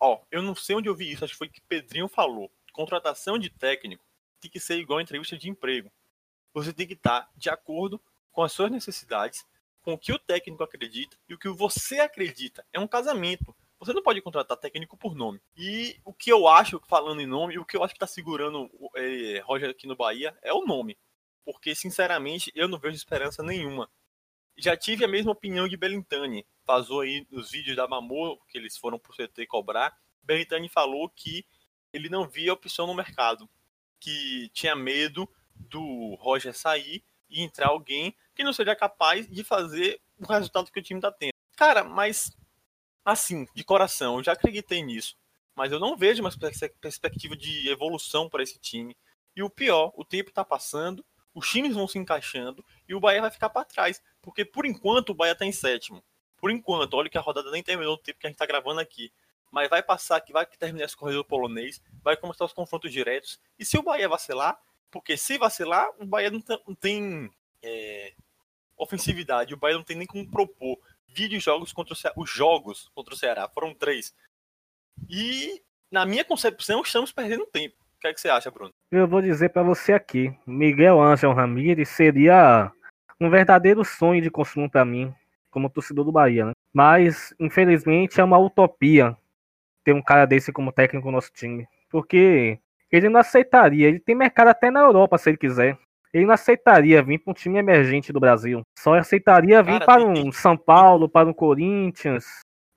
Ó, 0.00 0.20
eu 0.30 0.42
não 0.42 0.54
sei 0.54 0.74
onde 0.74 0.88
eu 0.88 0.94
vi 0.94 1.12
isso, 1.12 1.24
acho 1.24 1.34
que 1.34 1.38
foi 1.38 1.48
que 1.48 1.60
Pedrinho 1.60 2.08
falou 2.08 2.50
contratação 2.78 3.36
de 3.36 3.50
técnico 3.50 4.04
tem 4.40 4.48
que 4.48 4.60
ser 4.60 4.78
igual 4.78 5.00
a 5.00 5.02
entrevista 5.02 5.36
de 5.36 5.50
emprego. 5.50 5.90
Você 6.54 6.72
tem 6.72 6.86
que 6.86 6.94
estar 6.94 7.28
de 7.36 7.50
acordo 7.50 8.00
com 8.30 8.40
as 8.40 8.52
suas 8.52 8.70
necessidades, 8.70 9.44
com 9.82 9.94
o 9.94 9.98
que 9.98 10.12
o 10.12 10.18
técnico 10.18 10.62
acredita 10.62 11.16
e 11.28 11.34
o 11.34 11.38
que 11.38 11.48
você 11.48 12.00
acredita. 12.00 12.64
É 12.72 12.78
um 12.78 12.86
casamento. 12.86 13.54
Você 13.80 13.92
não 13.92 14.02
pode 14.02 14.20
contratar 14.20 14.56
técnico 14.56 14.96
por 14.96 15.14
nome. 15.14 15.40
E 15.56 16.00
o 16.04 16.12
que 16.12 16.30
eu 16.30 16.48
acho, 16.48 16.82
falando 16.88 17.20
em 17.20 17.26
nome, 17.26 17.58
o 17.58 17.64
que 17.64 17.76
eu 17.76 17.84
acho 17.84 17.94
que 17.94 17.96
está 17.96 18.06
segurando 18.06 18.68
é, 18.96 19.40
Roger 19.44 19.70
aqui 19.70 19.86
no 19.86 19.96
Bahia 19.96 20.36
é 20.42 20.52
o 20.52 20.64
nome. 20.64 20.98
Porque, 21.44 21.74
sinceramente, 21.74 22.52
eu 22.54 22.68
não 22.68 22.78
vejo 22.78 22.96
esperança 22.96 23.42
nenhuma. 23.42 23.88
já 24.56 24.76
tive 24.76 25.04
a 25.04 25.08
mesma 25.08 25.32
opinião 25.32 25.68
de 25.68 25.76
Belintani. 25.76 26.44
Vazou 26.66 27.00
aí 27.00 27.26
nos 27.30 27.50
vídeos 27.50 27.76
da 27.76 27.86
Mamor, 27.86 28.38
que 28.48 28.58
eles 28.58 28.76
foram 28.76 28.98
pro 28.98 29.14
CT 29.14 29.46
cobrar. 29.46 29.96
Belintani 30.22 30.68
falou 30.68 31.08
que 31.08 31.46
ele 31.92 32.08
não 32.08 32.28
via 32.28 32.52
opção 32.52 32.86
no 32.86 32.94
mercado, 32.94 33.48
que 33.98 34.50
tinha 34.52 34.76
medo 34.76 35.28
do 35.54 36.14
Roger 36.16 36.52
sair 36.52 37.02
e 37.30 37.42
entrar 37.42 37.68
alguém 37.68 38.14
que 38.38 38.44
não 38.44 38.52
seja 38.52 38.76
capaz 38.76 39.28
de 39.28 39.42
fazer 39.42 40.00
o 40.16 40.32
resultado 40.32 40.70
que 40.70 40.78
o 40.78 40.82
time 40.82 41.00
tá 41.00 41.10
tendo. 41.10 41.32
Cara, 41.56 41.82
mas 41.82 42.30
assim, 43.04 43.48
de 43.52 43.64
coração, 43.64 44.18
eu 44.18 44.22
já 44.22 44.32
acreditei 44.32 44.80
nisso, 44.80 45.16
mas 45.56 45.72
eu 45.72 45.80
não 45.80 45.96
vejo 45.96 46.22
uma 46.22 46.30
perspectiva 46.80 47.36
de 47.36 47.68
evolução 47.68 48.28
para 48.28 48.44
esse 48.44 48.60
time. 48.60 48.96
E 49.34 49.42
o 49.42 49.50
pior, 49.50 49.92
o 49.96 50.04
tempo 50.04 50.30
tá 50.30 50.44
passando, 50.44 51.04
os 51.34 51.50
times 51.50 51.74
vão 51.74 51.88
se 51.88 51.98
encaixando 51.98 52.64
e 52.88 52.94
o 52.94 53.00
Bahia 53.00 53.20
vai 53.20 53.30
ficar 53.32 53.50
para 53.50 53.64
trás, 53.64 54.00
porque 54.22 54.44
por 54.44 54.64
enquanto 54.64 55.10
o 55.10 55.14
Bahia 55.14 55.34
tá 55.34 55.44
em 55.44 55.52
sétimo. 55.52 56.00
Por 56.36 56.52
enquanto, 56.52 56.94
olha 56.94 57.10
que 57.10 57.18
a 57.18 57.20
rodada 57.20 57.50
nem 57.50 57.62
terminou 57.62 57.94
o 57.94 57.98
tempo 57.98 58.20
que 58.20 58.26
a 58.28 58.30
gente 58.30 58.38
tá 58.38 58.46
gravando 58.46 58.78
aqui 58.78 59.12
mas 59.50 59.70
vai 59.70 59.82
passar 59.82 60.20
que 60.20 60.32
vai 60.32 60.44
terminar 60.44 60.84
esse 60.84 60.96
corredor 60.96 61.24
polonês, 61.24 61.82
vai 62.02 62.18
começar 62.18 62.44
os 62.44 62.52
confrontos 62.52 62.92
diretos. 62.92 63.40
E 63.58 63.64
se 63.64 63.78
o 63.78 63.82
Bahia 63.82 64.06
vacilar, 64.06 64.60
porque 64.90 65.16
se 65.16 65.38
vacilar, 65.38 65.88
o 65.98 66.06
Bahia 66.06 66.30
não 66.30 66.40
tem, 66.40 66.62
não 66.66 66.74
tem 66.74 67.30
é, 67.62 68.14
ofensividade, 68.78 69.54
o 69.54 69.56
Bahia 69.56 69.76
não 69.76 69.84
tem 69.84 69.96
nem 69.96 70.06
como 70.06 70.30
propor. 70.30 70.78
Vídeos 71.08 71.42
jogos 71.42 71.72
contra 71.72 71.94
o 71.94 72.22
os 72.22 72.30
jogos 72.30 72.90
contra 72.94 73.14
o 73.14 73.16
Ceará 73.16 73.48
foram 73.48 73.74
três. 73.74 74.14
E 75.08 75.62
na 75.90 76.04
minha 76.04 76.24
concepção 76.24 76.82
estamos 76.82 77.12
perdendo 77.12 77.46
tempo. 77.46 77.76
O 77.96 78.00
que, 78.00 78.08
é 78.08 78.14
que 78.14 78.20
você 78.20 78.28
acha, 78.28 78.50
Bruno? 78.50 78.72
Eu 78.92 79.08
vou 79.08 79.20
dizer 79.20 79.48
para 79.48 79.62
você 79.62 79.92
aqui, 79.92 80.32
Miguel 80.46 81.00
Ângelo 81.02 81.34
Ramírez 81.34 81.88
seria 81.88 82.70
um 83.20 83.28
verdadeiro 83.28 83.84
sonho 83.84 84.22
de 84.22 84.30
consumo 84.30 84.70
para 84.70 84.84
mim, 84.84 85.12
como 85.50 85.68
torcedor 85.68 86.04
do 86.04 86.12
Bahia, 86.12 86.46
né? 86.46 86.52
Mas, 86.72 87.34
infelizmente, 87.40 88.20
é 88.20 88.24
uma 88.24 88.38
utopia 88.38 89.16
ter 89.82 89.92
um 89.92 90.02
cara 90.02 90.26
desse 90.26 90.52
como 90.52 90.70
técnico 90.70 91.08
no 91.08 91.14
nosso 91.14 91.32
time. 91.32 91.66
Porque 91.90 92.60
ele 92.92 93.08
não 93.08 93.18
aceitaria. 93.18 93.88
Ele 93.88 93.98
tem 93.98 94.14
mercado 94.14 94.48
até 94.48 94.70
na 94.70 94.80
Europa, 94.80 95.18
se 95.18 95.30
ele 95.30 95.38
quiser. 95.38 95.76
Ele 96.12 96.26
não 96.26 96.34
aceitaria 96.34 97.02
vir 97.02 97.18
para 97.18 97.30
um 97.30 97.34
time 97.34 97.58
emergente 97.58 98.12
do 98.12 98.20
Brasil. 98.20 98.62
Só 98.78 98.94
aceitaria 98.94 99.62
vir 99.62 99.78
cara, 99.80 99.84
para 99.84 100.04
um 100.04 100.14
tem... 100.14 100.32
São 100.32 100.56
Paulo, 100.56 101.08
para 101.08 101.28
um 101.28 101.32
Corinthians, 101.32 102.24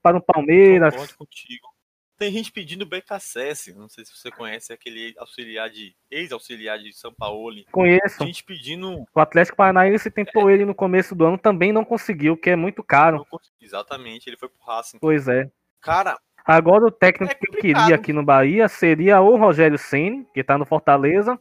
para 0.02 0.18
um 0.18 0.22
Palmeiras. 0.22 1.14
Contigo. 1.16 1.72
Tem 2.18 2.32
gente 2.32 2.52
pedindo 2.52 2.86
BKSS, 2.86 3.74
não 3.74 3.90
sei 3.90 4.06
se 4.06 4.16
você 4.16 4.30
conhece 4.30 4.72
aquele 4.72 5.16
auxiliar 5.18 5.72
de 5.72 5.96
ex-auxiliar 6.10 6.78
de 6.78 6.94
São 6.94 7.12
Paulo. 7.12 7.56
Conheço. 7.72 8.24
Gente 8.24 8.44
pedindo. 8.44 9.04
O 9.16 9.20
Atlético 9.20 9.58
Paranaense 9.58 10.12
tentou 10.12 10.48
é. 10.48 10.54
ele 10.54 10.64
no 10.64 10.76
começo 10.76 11.16
do 11.16 11.26
ano, 11.26 11.38
também 11.38 11.72
não 11.72 11.84
conseguiu, 11.84 12.38
que 12.38 12.52
é 12.52 12.56
muito 12.56 12.84
caro. 12.84 13.26
Exatamente, 13.60 14.30
ele 14.30 14.38
foi 14.38 14.50
pro 14.50 14.64
Racing. 14.64 15.00
Pois 15.00 15.28
é. 15.28 15.50
Cara, 15.82 16.16
Agora 16.46 16.86
o 16.86 16.92
técnico 16.92 17.32
é 17.32 17.36
que 17.36 17.48
eu 17.50 17.62
queria 17.62 17.96
aqui 17.96 18.12
no 18.12 18.24
Bahia 18.24 18.68
seria 18.68 19.22
o 19.22 19.36
Rogério 19.36 19.78
Ceni, 19.78 20.26
que 20.34 20.44
tá 20.44 20.58
no 20.58 20.66
Fortaleza, 20.66 21.40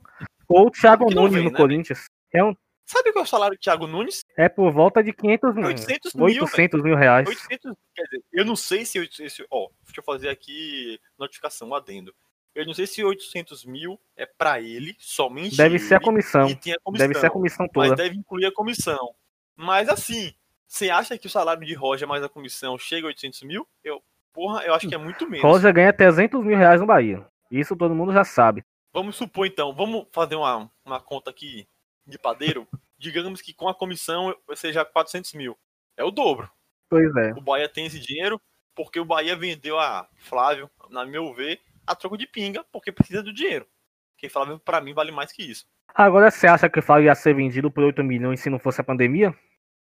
ou 0.50 0.66
o 0.66 0.70
Thiago 0.70 1.10
Nunes 1.10 1.34
vem, 1.34 1.44
no 1.44 1.50
né? 1.50 1.56
Corinthians. 1.56 2.04
É 2.32 2.44
um... 2.44 2.54
Sabe 2.84 3.12
qual 3.12 3.22
é 3.22 3.24
o 3.24 3.28
salário 3.28 3.56
do 3.56 3.60
Thiago 3.60 3.86
Nunes? 3.86 4.20
É 4.36 4.48
por 4.48 4.72
volta 4.72 5.02
de 5.02 5.12
500 5.12 5.54
mil. 5.54 5.66
800 5.66 6.14
mil, 6.14 6.24
800 6.24 6.82
mil 6.82 6.96
reais. 6.96 7.28
800, 7.28 7.76
quer 7.94 8.02
dizer, 8.02 8.24
eu 8.32 8.44
não 8.44 8.56
sei 8.56 8.84
se, 8.84 9.08
se. 9.30 9.46
Ó, 9.48 9.68
deixa 9.84 10.00
eu 10.00 10.04
fazer 10.04 10.28
aqui 10.28 10.98
notificação, 11.16 11.72
adendo. 11.72 12.12
Eu 12.52 12.66
não 12.66 12.74
sei 12.74 12.88
se 12.88 13.04
800 13.04 13.64
mil 13.64 14.00
é 14.16 14.26
para 14.26 14.60
ele, 14.60 14.96
somente 14.98 15.56
Deve 15.56 15.76
ele, 15.76 15.84
ser 15.84 15.94
a 15.94 16.00
comissão. 16.00 16.42
a 16.42 16.80
comissão. 16.82 16.92
Deve 16.92 17.14
ser 17.14 17.26
a 17.26 17.30
comissão 17.30 17.68
toda. 17.68 17.88
Mas 17.90 17.96
deve 17.96 18.16
incluir 18.16 18.46
a 18.46 18.52
comissão. 18.52 19.14
Mas 19.54 19.88
assim, 19.88 20.34
você 20.66 20.90
acha 20.90 21.16
que 21.16 21.28
o 21.28 21.30
salário 21.30 21.64
de 21.64 21.74
Roger 21.74 22.08
mais 22.08 22.24
a 22.24 22.28
comissão 22.28 22.76
chega 22.76 23.06
a 23.06 23.08
800 23.08 23.42
mil? 23.44 23.68
Eu 23.84 24.02
Porra, 24.32 24.62
eu 24.62 24.74
acho 24.74 24.88
que 24.88 24.94
é 24.94 24.98
muito 24.98 25.28
menos. 25.28 25.42
Rosa 25.42 25.72
ganha 25.72 25.92
300 25.92 26.44
mil 26.44 26.56
reais 26.56 26.80
no 26.80 26.86
Bahia. 26.86 27.26
Isso 27.50 27.76
todo 27.76 27.94
mundo 27.94 28.12
já 28.12 28.24
sabe. 28.24 28.64
Vamos 28.92 29.16
supor 29.16 29.46
então, 29.46 29.72
vamos 29.74 30.06
fazer 30.12 30.34
uma, 30.34 30.70
uma 30.84 31.00
conta 31.00 31.30
aqui 31.30 31.68
de 32.06 32.18
padeiro. 32.18 32.66
Digamos 32.98 33.40
que 33.40 33.54
com 33.54 33.68
a 33.68 33.74
comissão 33.74 34.34
seja 34.54 34.84
400 34.84 35.32
mil. 35.34 35.56
É 35.96 36.04
o 36.04 36.10
dobro. 36.10 36.50
Pois 36.88 37.14
é. 37.16 37.32
O 37.32 37.40
Bahia 37.40 37.68
tem 37.68 37.86
esse 37.86 38.00
dinheiro 38.00 38.40
porque 38.74 38.98
o 38.98 39.04
Bahia 39.04 39.36
vendeu 39.36 39.78
a 39.78 40.08
Flávio, 40.16 40.70
na 40.88 41.04
meu 41.04 41.32
ver, 41.34 41.60
a 41.86 41.94
troco 41.94 42.16
de 42.16 42.26
pinga, 42.26 42.64
porque 42.72 42.90
precisa 42.90 43.22
do 43.22 43.32
dinheiro. 43.32 43.66
Porque 44.12 44.28
Flávio, 44.28 44.58
para 44.58 44.80
mim, 44.80 44.92
vale 44.92 45.12
mais 45.12 45.32
que 45.32 45.42
isso. 45.42 45.66
Agora, 45.94 46.30
você 46.30 46.46
acha 46.46 46.68
que 46.68 46.78
o 46.78 46.82
Flávio 46.82 47.06
ia 47.06 47.14
ser 47.14 47.34
vendido 47.34 47.70
por 47.70 47.84
8 47.84 48.02
milhões 48.02 48.40
se 48.40 48.50
não 48.50 48.58
fosse 48.58 48.80
a 48.80 48.84
pandemia? 48.84 49.34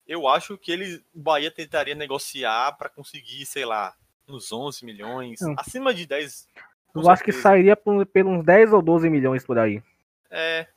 Eu 0.08 0.28
acho 0.28 0.58
que 0.58 0.72
ele, 0.72 1.04
o 1.14 1.22
Bahia 1.22 1.52
tentaria 1.52 1.94
negociar 1.94 2.72
para 2.74 2.90
conseguir, 2.90 3.46
sei 3.46 3.64
lá, 3.64 3.96
uns 4.28 4.52
11 4.52 4.84
milhões, 4.84 5.40
Não. 5.42 5.56
acima 5.58 5.94
de 5.94 6.06
10. 6.06 6.48
Eu 6.96 7.02
certeza. 7.02 7.12
acho 7.12 7.24
que 7.24 7.32
sairia 7.32 7.76
por, 7.76 8.06
por 8.06 8.26
uns 8.26 8.44
10 8.44 8.74
ou 8.74 8.82
12 8.82 9.10
milhões 9.10 9.46
por 9.46 9.58
aí. 9.58 9.82
É, 10.30 10.68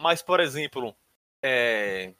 mas, 0.00 0.22
por 0.22 0.40
exemplo, 0.40 0.94
é, 1.42 2.12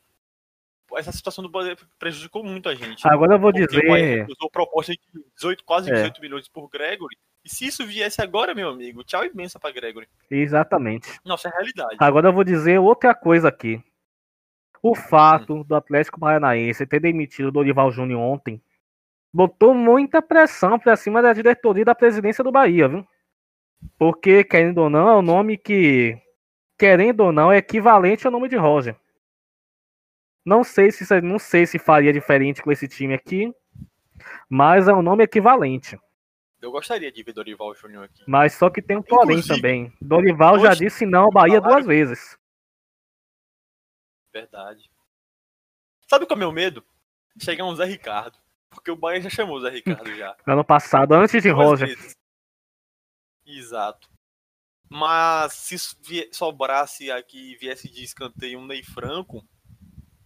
essa 0.96 1.12
situação 1.12 1.42
do 1.42 1.50
Bahia 1.50 1.76
prejudicou 1.98 2.42
muito 2.42 2.68
a 2.68 2.74
gente. 2.74 3.06
Agora 3.06 3.34
eu 3.34 3.38
vou 3.38 3.52
dizer. 3.52 4.26
usou 4.28 4.50
proposta 4.50 4.92
de 4.92 5.00
18, 5.36 5.64
quase 5.64 5.90
18 5.90 6.18
é. 6.18 6.20
milhões 6.20 6.48
por 6.48 6.68
Gregory. 6.68 7.16
E 7.44 7.48
se 7.48 7.66
isso 7.66 7.86
viesse 7.86 8.20
agora, 8.20 8.54
meu 8.54 8.68
amigo, 8.68 9.02
tchau 9.02 9.24
e 9.24 9.32
benção 9.32 9.60
pra 9.60 9.70
Gregory. 9.70 10.06
Exatamente. 10.30 11.18
Nossa, 11.24 11.48
é 11.48 11.50
a 11.50 11.54
realidade. 11.54 11.96
Agora 11.98 12.28
eu 12.28 12.32
vou 12.32 12.44
dizer 12.44 12.78
outra 12.78 13.14
coisa 13.14 13.48
aqui. 13.48 13.82
O 14.82 14.94
fato 14.94 15.54
hum. 15.54 15.62
do 15.62 15.74
Atlético 15.74 16.20
Paranaense 16.20 16.86
ter 16.86 17.00
demitido 17.00 17.48
o 17.48 17.52
Dorival 17.52 17.90
Júnior 17.90 18.20
ontem 18.20 18.60
botou 19.32 19.74
muita 19.74 20.20
pressão 20.20 20.78
para 20.78 20.96
cima 20.96 21.22
da 21.22 21.32
diretoria 21.32 21.84
da 21.84 21.94
presidência 21.94 22.42
do 22.42 22.50
Bahia, 22.50 22.88
viu? 22.88 23.06
Porque, 23.98 24.44
querendo 24.44 24.78
ou 24.78 24.90
não, 24.90 25.08
é 25.08 25.16
o 25.16 25.22
nome 25.22 25.56
que, 25.56 26.20
querendo 26.78 27.20
ou 27.20 27.32
não, 27.32 27.52
é 27.52 27.58
equivalente 27.58 28.26
ao 28.26 28.32
nome 28.32 28.48
de 28.48 28.56
Roger. 28.56 28.96
Não 30.44 30.64
sei 30.64 30.90
se 30.90 31.20
não 31.20 31.38
sei 31.38 31.66
se 31.66 31.78
faria 31.78 32.12
diferente 32.12 32.62
com 32.62 32.72
esse 32.72 32.88
time 32.88 33.14
aqui, 33.14 33.54
mas 34.48 34.88
é 34.88 34.92
um 34.92 35.02
nome 35.02 35.24
equivalente. 35.24 35.98
Eu 36.60 36.70
gostaria 36.70 37.10
de 37.10 37.22
ver 37.22 37.32
Dorival 37.32 37.74
Júnior 37.74 38.04
aqui. 38.04 38.22
Mas 38.26 38.54
só 38.54 38.68
que 38.68 38.82
tem 38.82 38.96
um 38.96 39.02
porém 39.02 39.40
também. 39.42 39.92
Dorival 40.00 40.58
já 40.58 40.74
disse 40.74 41.06
não 41.06 41.24
ao 41.24 41.30
Bahia 41.30 41.60
duas 41.60 41.86
vezes. 41.86 42.38
Verdade. 44.32 44.90
Sabe 46.06 46.26
qual 46.26 46.34
é 46.34 46.36
o 46.36 46.38
meu 46.38 46.52
medo? 46.52 46.84
Chegar 47.38 47.64
um 47.64 47.74
Zé 47.74 47.84
Ricardo. 47.84 48.38
Porque 48.68 48.90
o 48.90 48.96
Bahia 48.96 49.20
já 49.20 49.30
chamou 49.30 49.56
o 49.56 49.60
Zé 49.60 49.70
Ricardo 49.70 50.10
já. 50.16 50.36
Ano 50.46 50.64
passado, 50.64 51.14
antes 51.14 51.42
de 51.42 51.48
Roger. 51.50 51.96
Exato. 53.70 54.10
Mas 54.88 55.52
se 55.52 55.78
sobrasse 56.32 57.12
aqui 57.12 57.52
e 57.52 57.56
viesse 57.56 57.88
de 57.88 58.02
escanteio 58.02 58.58
um 58.58 58.66
Ney 58.66 58.82
Franco, 58.82 59.46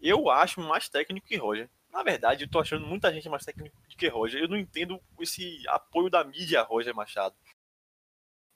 eu 0.01 0.31
acho 0.31 0.63
mais 0.63 0.89
técnico 0.89 1.27
que 1.27 1.37
Roger. 1.37 1.69
Na 1.91 2.03
verdade, 2.03 2.45
eu 2.45 2.51
tô 2.51 2.59
achando 2.59 2.87
muita 2.87 3.13
gente 3.13 3.29
mais 3.29 3.45
técnico 3.45 3.77
que 3.87 4.09
Roger. 4.09 4.41
Eu 4.41 4.49
não 4.49 4.57
entendo 4.57 4.99
esse 5.21 5.63
apoio 5.69 6.09
da 6.09 6.25
mídia 6.25 6.61
a 6.61 6.65
Roger 6.65 6.95
Machado. 6.95 7.37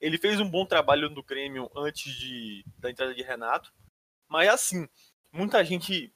Ele 0.00 0.16
fez 0.16 0.40
um 0.40 0.49
bom 0.49 0.64
trabalho 0.64 1.11
no 1.11 1.23
Grêmio 1.23 1.71
antes 1.76 2.14
de, 2.14 2.64
da 2.78 2.90
entrada 2.90 3.14
de 3.14 3.23
Renato. 3.23 3.71
Mas 4.26 4.49
assim, 4.49 4.88
muita 5.30 5.62
gente 5.62 6.12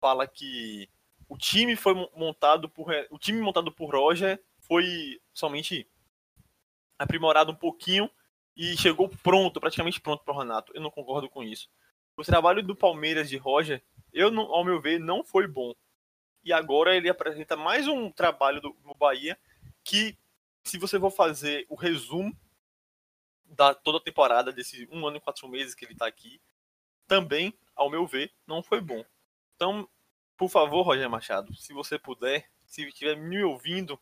fala 0.00 0.26
que 0.26 0.88
o 1.28 1.36
time 1.36 1.76
foi 1.76 1.94
montado 2.16 2.68
por 2.68 2.86
o 3.10 3.18
time 3.18 3.40
montado 3.40 3.70
por 3.70 3.90
Roger 3.90 4.42
foi 4.60 5.20
somente 5.32 5.86
aprimorado 7.04 7.52
um 7.52 7.56
pouquinho 7.56 8.10
e 8.56 8.76
chegou 8.76 9.08
pronto, 9.08 9.60
praticamente 9.60 10.00
pronto 10.00 10.24
para 10.24 10.34
o 10.34 10.38
Renato. 10.38 10.72
Eu 10.74 10.80
não 10.80 10.90
concordo 10.90 11.28
com 11.28 11.42
isso. 11.42 11.68
O 12.16 12.22
trabalho 12.22 12.62
do 12.62 12.76
Palmeiras 12.76 13.28
de 13.28 13.36
Roger, 13.36 13.82
eu 14.12 14.30
não, 14.30 14.44
ao 14.52 14.64
meu 14.64 14.80
ver, 14.80 15.00
não 15.00 15.24
foi 15.24 15.46
bom. 15.46 15.74
E 16.44 16.52
agora 16.52 16.94
ele 16.94 17.08
apresenta 17.08 17.56
mais 17.56 17.88
um 17.88 18.10
trabalho 18.10 18.60
do, 18.60 18.76
Bahia 18.98 19.38
que, 19.82 20.16
se 20.62 20.78
você 20.78 21.00
for 21.00 21.10
fazer 21.10 21.66
o 21.68 21.74
resumo 21.74 22.36
da 23.44 23.74
toda 23.74 23.98
a 23.98 24.00
temporada 24.00 24.52
desse 24.52 24.88
um 24.90 25.06
ano 25.06 25.16
e 25.16 25.20
quatro 25.20 25.48
meses 25.48 25.74
que 25.74 25.84
ele 25.84 25.92
está 25.92 26.06
aqui, 26.06 26.40
também, 27.06 27.52
ao 27.74 27.90
meu 27.90 28.06
ver, 28.06 28.32
não 28.46 28.62
foi 28.62 28.80
bom. 28.80 29.04
Então, 29.56 29.88
por 30.36 30.48
favor, 30.48 30.82
Roger 30.82 31.08
Machado, 31.08 31.54
se 31.54 31.72
você 31.72 31.98
puder, 31.98 32.48
se 32.66 32.86
estiver 32.86 33.16
me 33.16 33.42
ouvindo, 33.42 34.00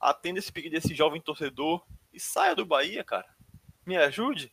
atenda 0.00 0.38
esse 0.38 0.52
pedido 0.52 0.72
desse 0.72 0.94
jovem 0.94 1.20
torcedor 1.20 1.84
e 2.14 2.20
saia 2.20 2.54
do 2.54 2.64
Bahia, 2.64 3.02
cara. 3.02 3.26
Me 3.84 3.96
ajude. 3.96 4.52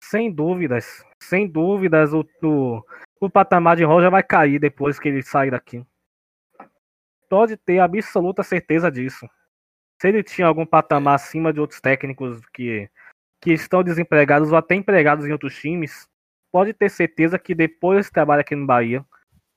Sem 0.00 0.30
dúvidas, 0.30 1.02
sem 1.20 1.48
dúvidas, 1.48 2.12
o, 2.12 2.24
o, 2.42 2.82
o 3.20 3.30
patamar 3.30 3.76
de 3.76 3.84
Roger 3.84 4.10
vai 4.10 4.22
cair 4.22 4.60
depois 4.60 5.00
que 5.00 5.08
ele 5.08 5.22
sair 5.22 5.50
daqui. 5.50 5.84
Pode 7.28 7.56
ter 7.56 7.80
absoluta 7.80 8.42
certeza 8.42 8.90
disso. 8.90 9.28
Se 10.00 10.08
ele 10.08 10.22
tinha 10.22 10.46
algum 10.46 10.64
patamar 10.64 11.16
acima 11.16 11.52
de 11.52 11.58
outros 11.58 11.80
técnicos 11.80 12.40
que, 12.52 12.88
que 13.40 13.52
estão 13.52 13.82
desempregados 13.82 14.52
ou 14.52 14.58
até 14.58 14.76
empregados 14.76 15.26
em 15.26 15.32
outros 15.32 15.58
times, 15.58 16.08
pode 16.52 16.72
ter 16.72 16.88
certeza 16.88 17.38
que 17.38 17.54
depois 17.54 18.08
trabalha 18.08 18.42
aqui 18.42 18.54
no 18.54 18.66
Bahia 18.66 19.04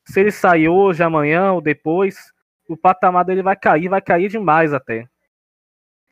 Se 0.06 0.20
ele 0.20 0.32
sair 0.32 0.68
hoje, 0.68 1.04
amanhã 1.04 1.52
ou 1.52 1.62
depois, 1.62 2.34
o 2.68 2.76
patamar 2.76 3.24
dele 3.24 3.44
vai 3.44 3.56
cair, 3.56 3.88
vai 3.88 4.02
cair 4.02 4.30
demais 4.30 4.74
até. 4.74 5.08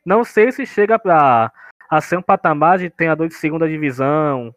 Não 0.10 0.24
sei 0.24 0.52
se 0.52 0.66
chega 0.66 0.98
para 0.98 1.54
a 1.88 2.02
ser 2.02 2.18
um 2.18 2.22
patamar 2.24 2.80
de 2.80 2.90
treinador 2.90 3.28
de 3.28 3.36
segunda 3.36 3.70
divisão, 3.70 4.56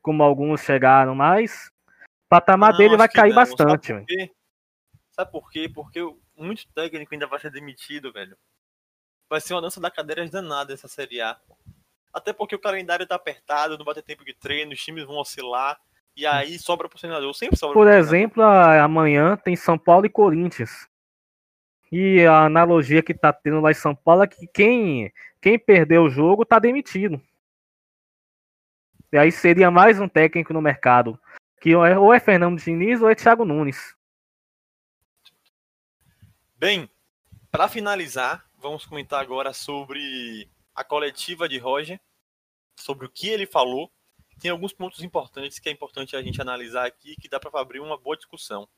como 0.00 0.22
alguns 0.22 0.62
chegaram, 0.62 1.14
mas 1.14 1.70
o 2.24 2.28
patamar 2.30 2.70
Não, 2.70 2.78
dele 2.78 2.96
vai 2.96 3.06
cair 3.06 3.28
não. 3.28 3.36
bastante. 3.36 3.88
Sabe 3.88 4.00
por 4.00 4.06
quê? 4.06 4.32
Sabe 5.10 5.30
por 5.30 5.50
quê? 5.50 5.68
Porque 5.68 6.00
muito 6.34 6.66
técnico 6.68 7.12
ainda 7.12 7.26
vai 7.26 7.38
ser 7.38 7.50
demitido, 7.50 8.14
velho. 8.14 8.34
Vai 9.28 9.42
ser 9.42 9.52
uma 9.52 9.60
dança 9.60 9.78
da 9.78 9.90
cadeira 9.90 10.26
danada 10.26 10.72
essa 10.72 10.88
Série 10.88 11.20
A. 11.20 11.38
Até 12.10 12.32
porque 12.32 12.54
o 12.54 12.60
calendário 12.60 13.06
tá 13.06 13.16
apertado, 13.16 13.76
não 13.76 13.84
vai 13.84 13.94
ter 13.94 14.02
tempo 14.02 14.24
de 14.24 14.32
treino, 14.32 14.72
os 14.72 14.82
times 14.82 15.04
vão 15.04 15.18
oscilar. 15.18 15.78
E 16.16 16.24
aí 16.24 16.58
sobra 16.58 16.88
pro 16.88 16.98
treinador. 16.98 17.34
Sempre 17.34 17.58
sobra 17.58 17.74
Por 17.74 17.88
exemplo, 17.88 18.42
amanhã 18.42 19.36
tem 19.36 19.54
São 19.54 19.76
Paulo 19.76 20.06
e 20.06 20.08
Corinthians. 20.08 20.88
E 21.96 22.26
a 22.26 22.46
analogia 22.46 23.04
que 23.04 23.14
tá 23.14 23.32
tendo 23.32 23.60
lá 23.60 23.70
em 23.70 23.74
São 23.74 23.94
Paulo 23.94 24.24
é 24.24 24.26
que 24.26 24.48
quem, 24.48 25.12
quem 25.40 25.56
perdeu 25.56 26.02
o 26.02 26.10
jogo 26.10 26.44
tá 26.44 26.58
demitido. 26.58 27.22
E 29.12 29.16
aí 29.16 29.30
seria 29.30 29.70
mais 29.70 30.00
um 30.00 30.08
técnico 30.08 30.52
no 30.52 30.60
mercado. 30.60 31.16
Que 31.60 31.72
ou 31.72 32.12
é, 32.12 32.16
é 32.16 32.18
Fernando 32.18 32.60
Diniz 32.60 33.00
ou 33.00 33.08
é 33.08 33.14
Thiago 33.14 33.44
Nunes. 33.44 33.94
Bem, 36.56 36.90
para 37.48 37.68
finalizar, 37.68 38.44
vamos 38.58 38.84
comentar 38.84 39.20
agora 39.20 39.52
sobre 39.52 40.50
a 40.74 40.82
coletiva 40.82 41.48
de 41.48 41.58
Roger, 41.58 42.00
sobre 42.76 43.06
o 43.06 43.08
que 43.08 43.28
ele 43.28 43.46
falou. 43.46 43.88
Tem 44.40 44.50
alguns 44.50 44.72
pontos 44.72 45.00
importantes 45.04 45.60
que 45.60 45.68
é 45.68 45.72
importante 45.72 46.16
a 46.16 46.22
gente 46.22 46.40
analisar 46.40 46.86
aqui, 46.86 47.14
que 47.14 47.28
dá 47.28 47.38
para 47.38 47.60
abrir 47.60 47.78
uma 47.78 47.96
boa 47.96 48.16
discussão. 48.16 48.68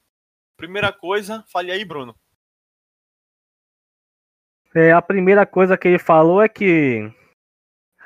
Primeira 0.55 0.93
coisa, 0.93 1.43
fale 1.49 1.73
aí, 1.73 1.83
Bruno. 1.83 2.15
É, 4.75 4.93
a 4.93 5.01
primeira 5.01 5.47
coisa 5.47 5.77
que 5.77 5.89
ele 5.89 5.99
falou 5.99 6.43
é 6.43 6.49
que 6.49 7.11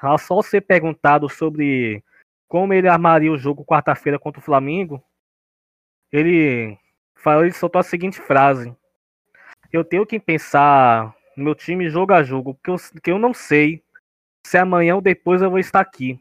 ao 0.01 0.19
só 0.19 0.41
ser 0.41 0.63
perguntado 0.63 1.29
sobre 1.29 2.03
como 2.49 2.73
ele 2.73 2.89
armaria 2.89 3.31
o 3.31 3.39
jogo 3.39 3.65
quarta-feira 3.65 4.19
contra 4.19 4.41
o 4.41 4.45
Flamengo, 4.45 5.03
ele 6.13 6.79
falou, 7.15 7.45
ele 7.45 7.53
soltou 7.53 7.79
a 7.79 7.85
seguinte 7.85 8.21
frase: 8.21 8.75
Eu 9.73 9.85
tenho 9.85 10.07
que 10.07 10.19
pensar 10.19 11.15
no 11.37 11.45
meu 11.45 11.55
time 11.55 11.89
jogo 11.89 12.13
a 12.13 12.23
jogo, 12.23 12.55
porque 12.55 12.71
eu, 12.71 12.77
porque 12.93 13.11
eu 13.11 13.19
não 13.19 13.33
sei 13.35 13.85
se 14.47 14.59
amanhã 14.59 14.97
ou 14.97 15.01
depois 15.01 15.43
eu 15.43 15.51
vou 15.51 15.59
estar 15.59 15.81
aqui. 15.81 16.21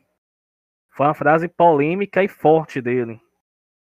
Foi 0.91 1.05
uma 1.07 1.13
frase 1.13 1.47
polêmica 1.47 2.23
e 2.23 2.27
forte 2.27 2.81
dele. 2.81 3.19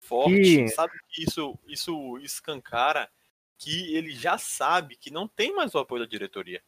Forte, 0.01 0.33
Que- 0.33 0.69
sabe 0.69 0.93
que 1.09 1.23
isso, 1.23 1.59
isso 1.67 2.19
escancara 2.19 3.09
que 3.63 3.95
ele 3.95 4.11
já 4.11 4.37
sabe 4.37 4.97
que 4.97 5.09
não 5.09 5.29
tem 5.29 5.55
mais 5.55 5.73
o 5.73 5.79
apoio 5.79 6.03
da 6.03 6.09
diretoria. 6.09 6.61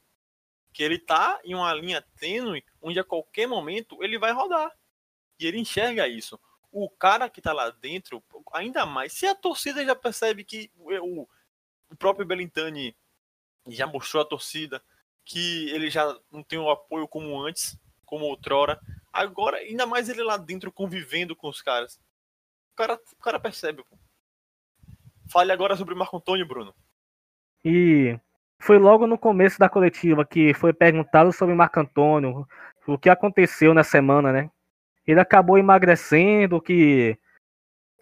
Que 0.72 0.80
ele 0.80 0.96
tá 0.96 1.40
em 1.44 1.52
uma 1.52 1.74
linha 1.74 2.00
tênue 2.20 2.64
onde 2.80 3.00
a 3.00 3.04
qualquer 3.04 3.48
momento 3.48 4.00
ele 4.00 4.16
vai 4.16 4.30
rodar. 4.30 4.70
E 5.40 5.44
ele 5.44 5.58
enxerga 5.58 6.06
isso. 6.06 6.38
O 6.70 6.88
cara 6.88 7.28
que 7.28 7.42
tá 7.42 7.52
lá 7.52 7.70
dentro, 7.70 8.22
ainda 8.52 8.86
mais, 8.86 9.12
se 9.12 9.26
a 9.26 9.34
torcida 9.34 9.84
já 9.84 9.96
percebe 9.96 10.44
que 10.44 10.70
o, 10.76 11.22
o 11.90 11.96
próprio 11.96 12.24
Belintani 12.24 12.96
já 13.66 13.88
mostrou 13.88 14.22
a 14.22 14.26
torcida 14.26 14.80
que 15.24 15.68
ele 15.70 15.90
já 15.90 16.16
não 16.30 16.44
tem 16.44 16.60
o 16.60 16.70
apoio 16.70 17.08
como 17.08 17.42
antes, 17.42 17.76
como 18.04 18.26
outrora. 18.26 18.80
Agora, 19.12 19.56
ainda 19.56 19.84
mais 19.84 20.08
ele 20.08 20.22
lá 20.22 20.36
dentro 20.36 20.70
convivendo 20.70 21.34
com 21.34 21.48
os 21.48 21.60
caras. 21.60 21.96
O 22.72 22.76
cara, 22.76 22.94
o 22.94 23.16
cara 23.16 23.40
percebe. 23.40 23.82
Pô. 23.82 23.98
Fale 25.28 25.50
agora 25.50 25.76
sobre 25.76 25.92
o 25.92 25.96
Marco 25.96 26.16
Antônio, 26.16 26.46
Bruno. 26.46 26.72
E 27.64 28.18
foi 28.58 28.78
logo 28.78 29.06
no 29.06 29.18
começo 29.18 29.58
da 29.58 29.68
coletiva 29.68 30.24
que 30.24 30.52
foi 30.54 30.72
perguntado 30.72 31.32
sobre 31.32 31.54
Marco 31.54 31.80
Antônio, 31.80 32.46
o 32.86 32.98
que 32.98 33.08
aconteceu 33.08 33.72
na 33.72 33.82
semana, 33.82 34.32
né? 34.32 34.50
Ele 35.06 35.20
acabou 35.20 35.58
emagrecendo, 35.58 36.60
que, 36.60 37.18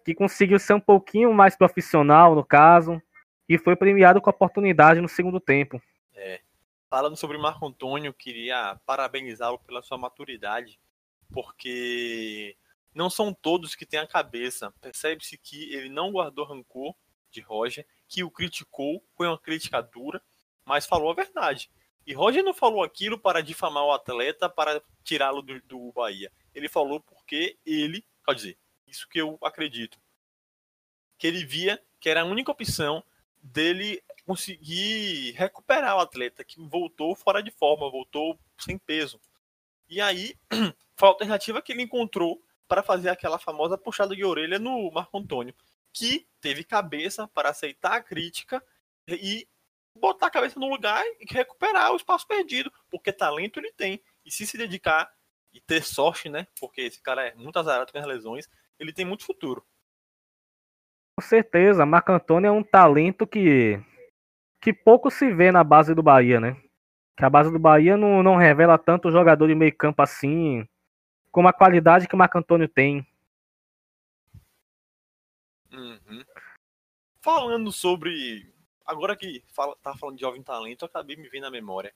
que 0.05 0.13
conseguiu 0.13 0.59
ser 0.59 0.73
um 0.73 0.79
pouquinho 0.79 1.33
mais 1.33 1.55
profissional 1.55 2.35
no 2.35 2.43
caso, 2.43 3.01
e 3.47 3.57
foi 3.57 3.75
premiado 3.75 4.21
com 4.21 4.29
a 4.29 4.33
oportunidade 4.33 5.01
no 5.01 5.09
segundo 5.09 5.39
tempo. 5.39 5.81
Falando 6.93 7.17
sobre 7.17 7.39
Marco 7.39 7.65
Antônio, 7.65 8.13
queria 8.13 8.79
parabenizá-lo 8.85 9.57
pela 9.57 9.81
sua 9.81 9.97
maturidade, 9.97 10.79
porque 11.31 12.55
não 12.93 13.09
são 13.09 13.33
todos 13.33 13.73
que 13.73 13.83
têm 13.83 13.99
a 13.99 14.05
cabeça. 14.05 14.71
Percebe-se 14.79 15.35
que 15.39 15.73
ele 15.73 15.89
não 15.89 16.11
guardou 16.11 16.45
rancor 16.45 16.93
de 17.31 17.41
Roger, 17.41 17.83
que 18.13 18.23
o 18.23 18.29
criticou, 18.29 19.03
foi 19.17 19.25
uma 19.27 19.39
crítica 19.39 19.81
dura, 19.81 20.21
mas 20.63 20.85
falou 20.85 21.09
a 21.09 21.15
verdade. 21.15 21.71
E 22.05 22.13
Roger 22.13 22.43
não 22.43 22.53
falou 22.53 22.83
aquilo 22.83 23.17
para 23.17 23.41
difamar 23.41 23.83
o 23.83 23.91
atleta, 23.91 24.47
para 24.47 24.83
tirá-lo 25.03 25.41
do, 25.41 25.59
do 25.63 25.91
Bahia. 25.93 26.31
Ele 26.53 26.69
falou 26.69 26.99
porque 26.99 27.57
ele, 27.65 28.05
quer 28.23 28.35
dizer, 28.35 28.57
isso 28.85 29.09
que 29.09 29.19
eu 29.19 29.39
acredito, 29.41 29.99
que 31.17 31.25
ele 31.25 31.43
via 31.43 31.83
que 31.99 32.07
era 32.07 32.21
a 32.21 32.25
única 32.25 32.51
opção 32.51 33.03
dele 33.41 34.03
conseguir 34.27 35.31
recuperar 35.31 35.97
o 35.97 36.01
atleta 36.01 36.43
que 36.43 36.61
voltou 36.61 37.15
fora 37.15 37.41
de 37.41 37.49
forma, 37.49 37.89
voltou 37.89 38.37
sem 38.59 38.77
peso. 38.77 39.19
E 39.89 39.99
aí 39.99 40.35
foi 40.95 41.07
a 41.07 41.11
alternativa 41.11 41.63
que 41.63 41.71
ele 41.71 41.81
encontrou 41.81 42.39
para 42.67 42.83
fazer 42.83 43.09
aquela 43.09 43.39
famosa 43.39 43.75
puxada 43.75 44.15
de 44.15 44.23
orelha 44.23 44.59
no 44.59 44.91
Marco 44.91 45.17
Antônio, 45.17 45.55
que 45.93 46.27
teve 46.41 46.63
cabeça 46.63 47.27
para 47.27 47.49
aceitar 47.49 47.93
a 47.93 48.03
crítica 48.03 48.61
e 49.07 49.47
botar 49.95 50.27
a 50.27 50.31
cabeça 50.31 50.59
no 50.59 50.67
lugar 50.67 51.03
e 51.19 51.25
recuperar 51.29 51.91
o 51.91 51.95
espaço 51.95 52.27
perdido, 52.27 52.71
porque 52.89 53.13
talento 53.13 53.59
ele 53.59 53.71
tem. 53.71 54.01
E 54.25 54.31
se 54.31 54.45
se 54.47 54.57
dedicar 54.57 55.11
e 55.53 55.61
ter 55.61 55.83
sorte, 55.83 56.29
né? 56.29 56.47
Porque 56.59 56.81
esse 56.81 57.01
cara 57.01 57.27
é 57.27 57.35
muito 57.35 57.57
azarado 57.59 57.91
com 57.91 57.99
as 57.99 58.05
lesões, 58.05 58.49
ele 58.79 58.91
tem 58.91 59.05
muito 59.05 59.25
futuro. 59.25 59.63
Com 61.15 61.23
certeza, 61.23 61.85
Marco 61.85 62.11
Antônio 62.11 62.47
é 62.47 62.51
um 62.51 62.63
talento 62.63 63.27
que, 63.27 63.79
que 64.59 64.73
pouco 64.73 65.11
se 65.11 65.31
vê 65.31 65.51
na 65.51 65.63
base 65.63 65.93
do 65.93 66.01
Bahia, 66.01 66.39
né? 66.39 66.59
Que 67.15 67.23
a 67.23 67.29
base 67.29 67.51
do 67.51 67.59
Bahia 67.59 67.95
não, 67.95 68.23
não 68.23 68.35
revela 68.35 68.79
tanto 68.79 69.11
jogador 69.11 69.47
de 69.47 69.53
meio 69.53 69.75
campo 69.77 70.01
assim, 70.01 70.67
como 71.31 71.47
a 71.47 71.53
qualidade 71.53 72.07
que 72.07 72.15
o 72.15 72.17
Marco 72.17 72.39
Antônio 72.39 72.67
tem. 72.67 73.07
Uhum. 75.71 76.23
Falando 77.23 77.71
sobre. 77.71 78.53
Agora 78.85 79.15
que 79.15 79.41
fala, 79.47 79.77
tá 79.77 79.95
falando 79.95 80.17
de 80.17 80.21
jovem 80.21 80.43
talento, 80.43 80.83
acabei 80.83 81.15
me 81.15 81.29
vendo 81.29 81.43
na 81.43 81.51
memória. 81.51 81.95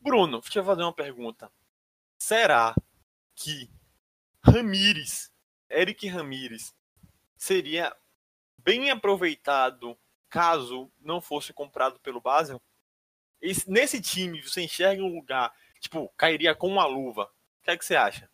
Bruno, 0.00 0.40
deixa 0.40 0.60
eu 0.60 0.64
fazer 0.64 0.82
uma 0.82 0.92
pergunta. 0.92 1.52
Será 2.18 2.74
que 3.34 3.70
Ramires, 4.42 5.30
Eric 5.68 6.08
Ramires, 6.08 6.74
seria 7.36 7.94
bem 8.56 8.90
aproveitado 8.90 9.98
caso 10.30 10.90
não 10.98 11.20
fosse 11.20 11.52
comprado 11.52 12.00
pelo 12.00 12.20
Basel? 12.22 12.60
Esse- 13.42 13.70
nesse 13.70 14.00
time, 14.00 14.40
você 14.42 14.62
enxerga 14.62 15.02
um 15.02 15.14
lugar, 15.14 15.54
tipo, 15.78 16.08
cairia 16.16 16.54
com 16.54 16.68
uma 16.68 16.86
luva. 16.86 17.24
O 17.24 17.64
que 17.64 17.70
é 17.70 17.76
que 17.76 17.84
você 17.84 17.96
acha? 17.96 18.30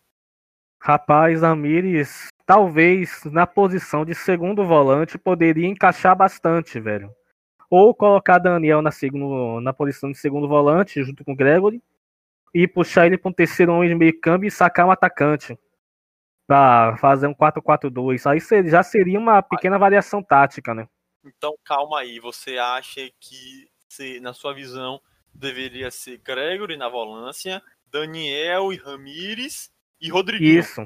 Rapaz, 0.78 1.42
Ramires, 1.42 2.28
talvez 2.50 3.22
na 3.26 3.46
posição 3.46 4.04
de 4.04 4.12
segundo 4.12 4.66
volante 4.66 5.16
poderia 5.16 5.68
encaixar 5.68 6.16
bastante, 6.16 6.80
velho. 6.80 7.14
Ou 7.70 7.94
colocar 7.94 8.38
Daniel 8.40 8.82
na, 8.82 8.90
segundo, 8.90 9.60
na 9.60 9.72
posição 9.72 10.10
de 10.10 10.18
segundo 10.18 10.48
volante, 10.48 11.00
junto 11.04 11.24
com 11.24 11.30
o 11.30 11.36
Gregory, 11.36 11.80
e 12.52 12.66
puxar 12.66 13.06
ele 13.06 13.16
para 13.16 13.30
um 13.30 13.32
terceiro 13.32 13.72
homem 13.72 13.88
de 13.88 13.94
meio 13.94 14.20
campo 14.20 14.44
e 14.44 14.50
sacar 14.50 14.84
um 14.84 14.90
atacante. 14.90 15.56
Pra 16.44 16.96
fazer 16.96 17.28
um 17.28 17.34
4-4-2. 17.34 18.28
Aí 18.28 18.40
já 18.68 18.82
seria 18.82 19.20
uma 19.20 19.40
pequena 19.40 19.78
variação 19.78 20.20
tática, 20.20 20.74
né? 20.74 20.88
Então, 21.24 21.54
calma 21.64 22.00
aí. 22.00 22.18
Você 22.18 22.58
acha 22.58 23.08
que, 23.20 23.70
se, 23.88 24.18
na 24.18 24.32
sua 24.32 24.52
visão, 24.52 25.00
deveria 25.32 25.88
ser 25.92 26.18
Gregory 26.18 26.76
na 26.76 26.88
volância, 26.88 27.62
Daniel 27.86 28.72
e 28.72 28.76
Ramires 28.76 29.70
e 30.00 30.10
Rodriguinho? 30.10 30.58
Isso. 30.58 30.84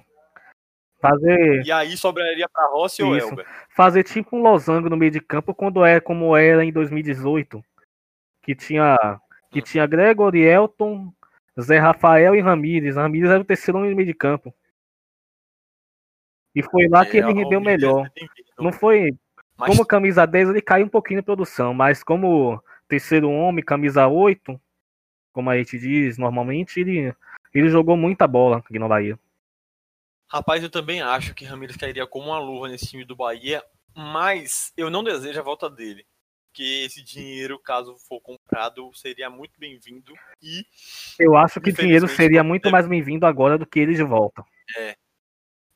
Fazer, 1.11 1.63
E 1.67 1.73
aí 1.73 1.97
sobraria 1.97 2.49
para 2.49 2.67
Rossi 2.69 3.03
ou. 3.03 3.17
Elber? 3.17 3.47
fazer 3.71 4.03
tipo 4.05 4.37
um 4.37 4.43
losango 4.43 4.89
no 4.89 4.97
meio 4.97 5.11
de 5.11 5.21
campo 5.21 5.55
quando 5.55 5.85
é 5.85 6.01
como 6.01 6.37
era 6.37 6.65
em 6.65 6.73
2018. 6.73 7.63
Que 8.43 8.55
tinha, 8.55 8.97
que 9.51 9.61
Hum. 9.61 9.63
tinha 9.63 9.87
Gregory, 9.87 10.43
Elton, 10.43 11.13
Zé 11.61 11.79
Rafael 11.79 12.35
e 12.35 12.41
Ramires. 12.41 12.97
Ramires 12.97 13.31
era 13.31 13.41
o 13.41 13.45
terceiro 13.45 13.79
homem 13.79 13.91
no 13.91 13.97
meio 13.97 14.07
de 14.07 14.15
campo. 14.15 14.53
E 16.55 16.63
foi 16.63 16.87
lá 16.89 17.05
que 17.05 17.17
É, 17.17 17.21
ele 17.21 17.33
o 17.33 17.35
rendeu 17.35 17.61
melhor. 17.61 18.07
é. 18.07 18.63
Não 18.63 18.73
foi. 18.73 19.13
Mas 19.57 19.69
Como 19.71 19.87
camisa 19.87 20.27
10, 20.27 20.51
ele 20.51 20.61
caiu 20.61 20.87
um 20.87 20.89
pouquinho 20.89 21.19
na 21.19 21.23
produção, 21.23 21.73
mas 21.73 22.03
como 22.03 22.63
terceiro 22.89 23.31
homem, 23.31 23.65
camisa 23.65 24.07
8, 24.07 24.61
como 25.33 25.49
a 25.51 25.57
gente 25.57 25.79
diz 25.79 26.19
normalmente, 26.19 26.81
ele, 26.81 27.15
ele 27.53 27.69
jogou 27.69 27.97
muita 27.97 28.27
bola 28.27 28.59
aqui 28.59 28.79
no 28.79 28.89
Bahia. 28.89 29.19
Rapaz, 30.35 30.61
eu 30.65 30.69
também 30.69 31.01
acho 31.01 31.33
que 31.33 31.45
Ramires 31.45 31.77
cairia 31.77 32.09
como 32.09 32.31
uma 32.31 32.41
luva 32.41 32.67
nesse 32.67 32.89
time 32.89 33.05
do 33.05 33.15
Bahia. 33.15 33.65
Mas 33.95 34.73
eu 34.77 34.91
não 34.91 35.05
desejo 35.05 35.39
a 35.39 35.45
volta 35.45 35.71
dele. 35.71 36.05
Que 36.53 36.83
esse 36.83 37.05
dinheiro, 37.05 37.57
caso 37.57 37.97
for 38.09 38.21
comprado, 38.21 38.93
seria 38.95 39.31
muito 39.31 39.61
bem-vindo. 39.61 40.13
E 40.43 40.67
Eu 41.21 41.37
acho 41.37 41.61
que 41.61 41.71
o 41.71 41.73
dinheiro 41.73 42.09
seria 42.09 42.43
muito 42.43 42.69
mais 42.69 42.85
bem-vindo 42.89 43.25
agora 43.25 43.57
do 43.57 43.65
que 43.65 43.79
ele 43.79 43.95
de 43.95 44.03
volta. 44.03 44.45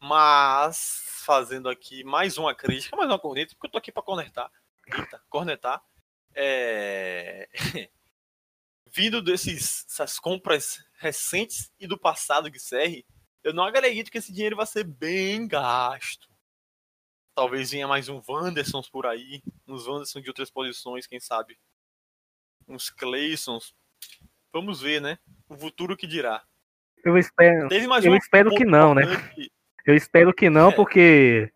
Mas, 0.03 1.05
fazendo 1.25 1.69
aqui 1.69 2.03
mais 2.03 2.37
uma 2.37 2.53
crítica, 2.53 2.97
mais 2.97 3.09
uma 3.09 3.19
corneta, 3.19 3.55
porque 3.55 3.69
eu 3.69 3.71
tô 3.71 3.79
aqui 3.79 3.93
pra 3.93 4.03
cornetar. 4.03 4.51
Eita, 4.89 5.23
cornetar. 5.31 5.81
É... 6.35 7.49
Vindo 8.93 9.23
desses, 9.23 9.87
essas 9.89 10.19
compras 10.19 10.85
recentes 10.99 11.71
e 11.79 11.87
do 11.87 11.97
passado 11.97 12.51
CR, 12.51 13.05
eu 13.49 13.55
não 13.55 13.65
acredito 13.65 14.11
que 14.11 14.19
esse 14.19 14.33
dinheiro 14.33 14.57
vai 14.57 14.67
ser 14.67 14.85
bem 14.85 15.47
gasto. 15.49 16.29
Talvez 17.35 17.71
venha 17.71 17.87
mais 17.89 18.09
um 18.09 18.21
Wandersons 18.29 18.89
por 18.91 19.07
aí, 19.07 19.43
uns 19.67 19.87
Wandersons 19.87 20.23
de 20.23 20.29
outras 20.29 20.51
posições, 20.51 21.07
quem 21.07 21.21
sabe. 21.21 21.59
Uns 22.67 22.91
Claysons. 22.91 23.75
Vamos 24.53 24.81
ver, 24.81 25.01
né? 25.01 25.19
O 25.49 25.57
futuro 25.57 25.97
que 25.97 26.07
dirá. 26.07 26.43
Eu 27.05 27.17
espero, 27.17 27.69
eu 27.73 28.13
um 28.13 28.17
espero 28.17 28.51
que 28.51 28.65
não, 28.65 28.95
né? 28.95 29.03
Eu 29.87 29.95
espero 29.95 30.35
que 30.35 30.51
não, 30.51 30.71
É. 30.71 30.75
porque 30.75 31.51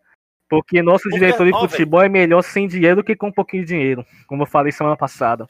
porque 0.49 0.81
nosso 0.81 1.03
Porque, 1.03 1.17
diretor 1.19 1.45
de 1.47 1.53
ó, 1.53 1.67
futebol 1.67 2.01
é 2.01 2.07
melhor 2.09 2.41
sem 2.43 2.67
dinheiro 2.67 2.97
do 2.97 3.03
que 3.03 3.15
com 3.15 3.27
um 3.27 3.31
pouquinho 3.31 3.63
de 3.65 3.69
dinheiro, 3.73 4.05
como 4.27 4.43
eu 4.43 4.47
falei 4.47 4.71
semana 4.71 4.95
passada. 4.97 5.47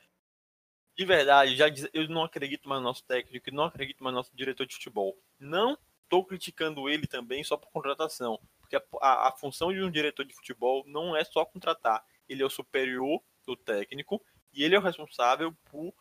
de 0.97 1.05
verdade, 1.05 1.55
já 1.55 1.67
diz- 1.69 1.89
eu 1.93 2.07
não 2.07 2.23
acredito 2.23 2.69
mais 2.69 2.79
no 2.81 2.87
nosso 2.87 3.03
técnico, 3.05 3.51
não 3.51 3.65
acredito 3.65 4.03
mais 4.03 4.13
no 4.13 4.19
nosso 4.19 4.35
diretor 4.35 4.65
de 4.65 4.75
futebol. 4.75 5.17
Não 5.39 5.77
estou 6.03 6.25
criticando 6.25 6.89
ele 6.89 7.07
também 7.07 7.43
só 7.43 7.57
por 7.57 7.71
contratação, 7.71 8.39
porque 8.59 8.75
a, 8.75 8.83
a- 9.01 9.27
a 9.29 9.31
função 9.31 9.71
de 9.73 9.81
um 9.81 9.91
diretor 9.91 10.25
de 10.25 10.33
futebol 10.33 10.83
não 10.87 11.15
é 11.15 11.23
só 11.23 11.45
contratar. 11.45 12.03
Ele 12.27 12.41
é 12.43 12.45
o 12.45 12.49
superior 12.49 13.21
do 13.45 13.55
técnico 13.55 14.23
e 14.53 14.63
ele 14.63 14.75
é 14.75 14.79
o 14.79 14.81
responsável 14.81 15.53
por 15.65 15.93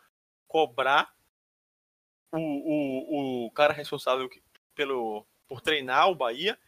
cobrar 0.47 1.15
o, 2.33 2.39
o, 2.39 3.47
o 3.47 3.51
cara 3.53 3.73
responsável 3.73 4.29
pelo, 4.75 5.27
por 5.47 5.61
treinar 5.61 6.09
o 6.09 6.15
Bahia 6.15 6.59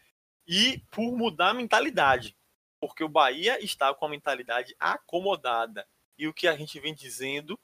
e 0.46 0.82
por 0.90 1.16
mudar 1.16 1.50
a 1.50 1.54
mentalidade. 1.54 2.36
Porque 2.80 3.02
o 3.02 3.08
Bahia 3.08 3.62
está 3.64 3.94
com 3.94 4.04
a 4.04 4.08
mentalidade 4.08 4.74
acomodada. 4.78 5.86
E 6.18 6.28
o 6.28 6.34
que 6.34 6.46
a 6.46 6.56
gente 6.56 6.78
vem 6.78 6.94
dizendo 6.94 7.58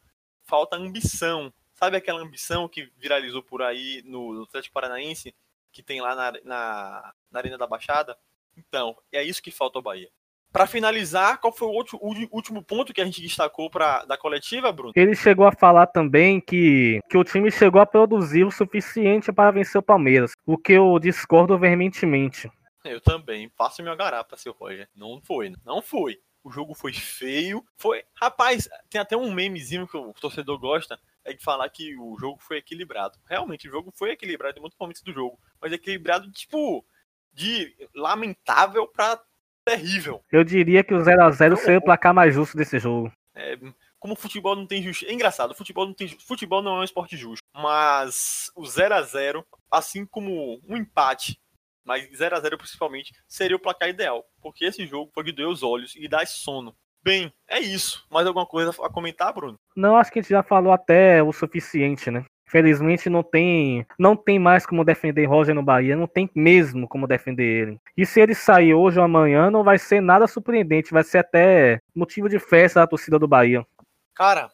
falta 0.44 0.76
ambição. 0.76 1.52
Sabe 1.74 1.96
aquela 1.96 2.20
ambição 2.20 2.68
que 2.68 2.84
viralizou 2.96 3.42
por 3.42 3.62
aí 3.62 4.02
no, 4.04 4.32
no 4.34 4.42
Atlético 4.44 4.74
Paranaense, 4.74 5.34
que 5.72 5.82
tem 5.82 6.00
lá 6.00 6.14
na, 6.14 6.32
na, 6.44 7.12
na 7.30 7.38
Arena 7.38 7.58
da 7.58 7.66
Baixada? 7.66 8.16
Então, 8.56 8.96
é 9.12 9.22
isso 9.22 9.42
que 9.42 9.50
falta 9.50 9.78
ao 9.78 9.82
Bahia. 9.82 10.08
Para 10.52 10.66
finalizar, 10.66 11.38
qual 11.38 11.52
foi 11.52 11.68
o, 11.68 11.70
outro, 11.70 11.96
o 12.02 12.12
último 12.32 12.62
ponto 12.62 12.92
que 12.92 13.00
a 13.00 13.04
gente 13.04 13.22
destacou 13.22 13.70
pra, 13.70 14.04
da 14.04 14.16
coletiva, 14.16 14.72
Bruno? 14.72 14.92
Ele 14.96 15.14
chegou 15.14 15.46
a 15.46 15.52
falar 15.52 15.86
também 15.86 16.40
que, 16.40 16.98
que 17.08 17.16
o 17.16 17.22
time 17.22 17.50
chegou 17.52 17.80
a 17.80 17.86
produzir 17.86 18.44
o 18.44 18.50
suficiente 18.50 19.32
para 19.32 19.52
vencer 19.52 19.78
o 19.78 19.82
Palmeiras, 19.82 20.32
o 20.44 20.58
que 20.58 20.72
eu 20.72 20.98
discordo 20.98 21.56
veementemente. 21.56 22.50
Eu 22.84 23.00
também. 23.00 23.48
Faço 23.56 23.82
meu 23.82 23.96
garapa, 23.96 24.36
seu 24.36 24.52
Roger. 24.52 24.88
Não 24.94 25.20
foi, 25.22 25.52
não 25.64 25.80
foi. 25.80 26.18
O 26.42 26.50
jogo 26.50 26.74
foi 26.74 26.92
feio. 26.92 27.64
Foi. 27.76 28.02
Rapaz, 28.14 28.68
tem 28.88 29.00
até 29.00 29.16
um 29.16 29.32
memezinho 29.32 29.86
que 29.86 29.96
o 29.96 30.12
torcedor 30.14 30.58
gosta. 30.58 30.98
É 31.24 31.32
de 31.32 31.42
falar 31.42 31.68
que 31.68 31.96
o 31.96 32.16
jogo 32.18 32.38
foi 32.40 32.58
equilibrado. 32.58 33.18
Realmente, 33.26 33.68
o 33.68 33.70
jogo 33.70 33.92
foi 33.94 34.10
equilibrado 34.10 34.58
em 34.58 34.60
muitos 34.60 34.78
momentos 34.78 35.02
do 35.02 35.12
jogo. 35.12 35.38
Mas 35.60 35.72
equilibrado, 35.72 36.30
tipo, 36.30 36.84
de 37.32 37.74
lamentável 37.94 38.88
pra 38.88 39.20
terrível. 39.64 40.24
Eu 40.32 40.42
diria 40.42 40.82
que 40.82 40.94
o 40.94 41.00
0 41.02 41.22
a 41.22 41.30
0 41.30 41.56
seria 41.56 41.78
o 41.78 41.84
placar 41.84 42.14
mais 42.14 42.34
justo 42.34 42.56
desse 42.56 42.78
jogo. 42.78 43.12
É, 43.34 43.56
como 43.98 44.14
o 44.14 44.16
futebol 44.16 44.56
não 44.56 44.66
tem 44.66 44.82
justiça. 44.82 45.10
É 45.10 45.14
engraçado, 45.14 45.54
futebol 45.54 45.86
não 45.86 45.94
tem 45.94 46.08
futebol 46.08 46.62
não 46.62 46.78
é 46.78 46.80
um 46.80 46.84
esporte 46.84 47.16
justo. 47.16 47.44
Mas 47.54 48.50
o 48.56 48.66
0 48.66 48.94
a 48.94 49.02
0 49.02 49.46
assim 49.70 50.06
como 50.06 50.60
um 50.66 50.76
empate, 50.76 51.40
mas 51.84 52.08
0 52.16 52.36
a 52.36 52.40
0 52.40 52.58
principalmente, 52.58 53.12
seria 53.28 53.56
o 53.56 53.60
placar 53.60 53.88
ideal. 53.88 54.24
Porque 54.40 54.64
esse 54.64 54.86
jogo 54.86 55.10
foi 55.14 55.24
de 55.24 55.32
doer 55.32 55.48
os 55.48 55.62
olhos 55.62 55.94
e 55.94 56.08
dar 56.08 56.26
sono. 56.26 56.74
Bem, 57.02 57.32
é 57.48 57.58
isso. 57.58 58.06
Mais 58.10 58.26
alguma 58.26 58.46
coisa 58.46 58.70
a 58.70 58.88
comentar, 58.90 59.32
Bruno? 59.32 59.58
Não, 59.74 59.96
acho 59.96 60.12
que 60.12 60.18
a 60.18 60.22
gente 60.22 60.30
já 60.30 60.42
falou 60.42 60.72
até 60.72 61.22
o 61.22 61.32
suficiente, 61.32 62.10
né? 62.10 62.24
Felizmente 62.46 63.08
não 63.08 63.22
tem, 63.22 63.86
não 63.98 64.16
tem 64.16 64.38
mais 64.38 64.66
como 64.66 64.84
defender 64.84 65.24
Roger 65.24 65.54
no 65.54 65.62
Bahia, 65.62 65.94
não 65.94 66.08
tem 66.08 66.28
mesmo 66.34 66.88
como 66.88 67.06
defender 67.06 67.44
ele. 67.44 67.80
E 67.96 68.04
se 68.04 68.20
ele 68.20 68.34
sair 68.34 68.74
hoje 68.74 68.98
ou 68.98 69.04
amanhã, 69.04 69.50
não 69.50 69.62
vai 69.62 69.78
ser 69.78 70.00
nada 70.02 70.26
surpreendente, 70.26 70.92
vai 70.92 71.04
ser 71.04 71.18
até 71.18 71.80
motivo 71.94 72.28
de 72.28 72.40
festa 72.40 72.80
da 72.80 72.86
torcida 72.88 73.20
do 73.20 73.28
Bahia. 73.28 73.64
Cara, 74.12 74.50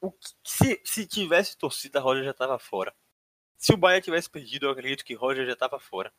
que- 0.00 0.08
se, 0.42 0.80
se 0.84 1.06
tivesse 1.06 1.56
torcida, 1.56 2.00
Roger 2.00 2.24
já 2.24 2.32
tava 2.32 2.58
fora. 2.58 2.94
Se 3.58 3.74
o 3.74 3.76
Bahia 3.76 4.00
tivesse 4.00 4.28
perdido, 4.28 4.66
eu 4.66 4.70
acredito 4.70 5.04
que 5.04 5.14
Roger 5.14 5.46
já 5.46 5.54
tava 5.54 5.78
fora. 5.78 6.10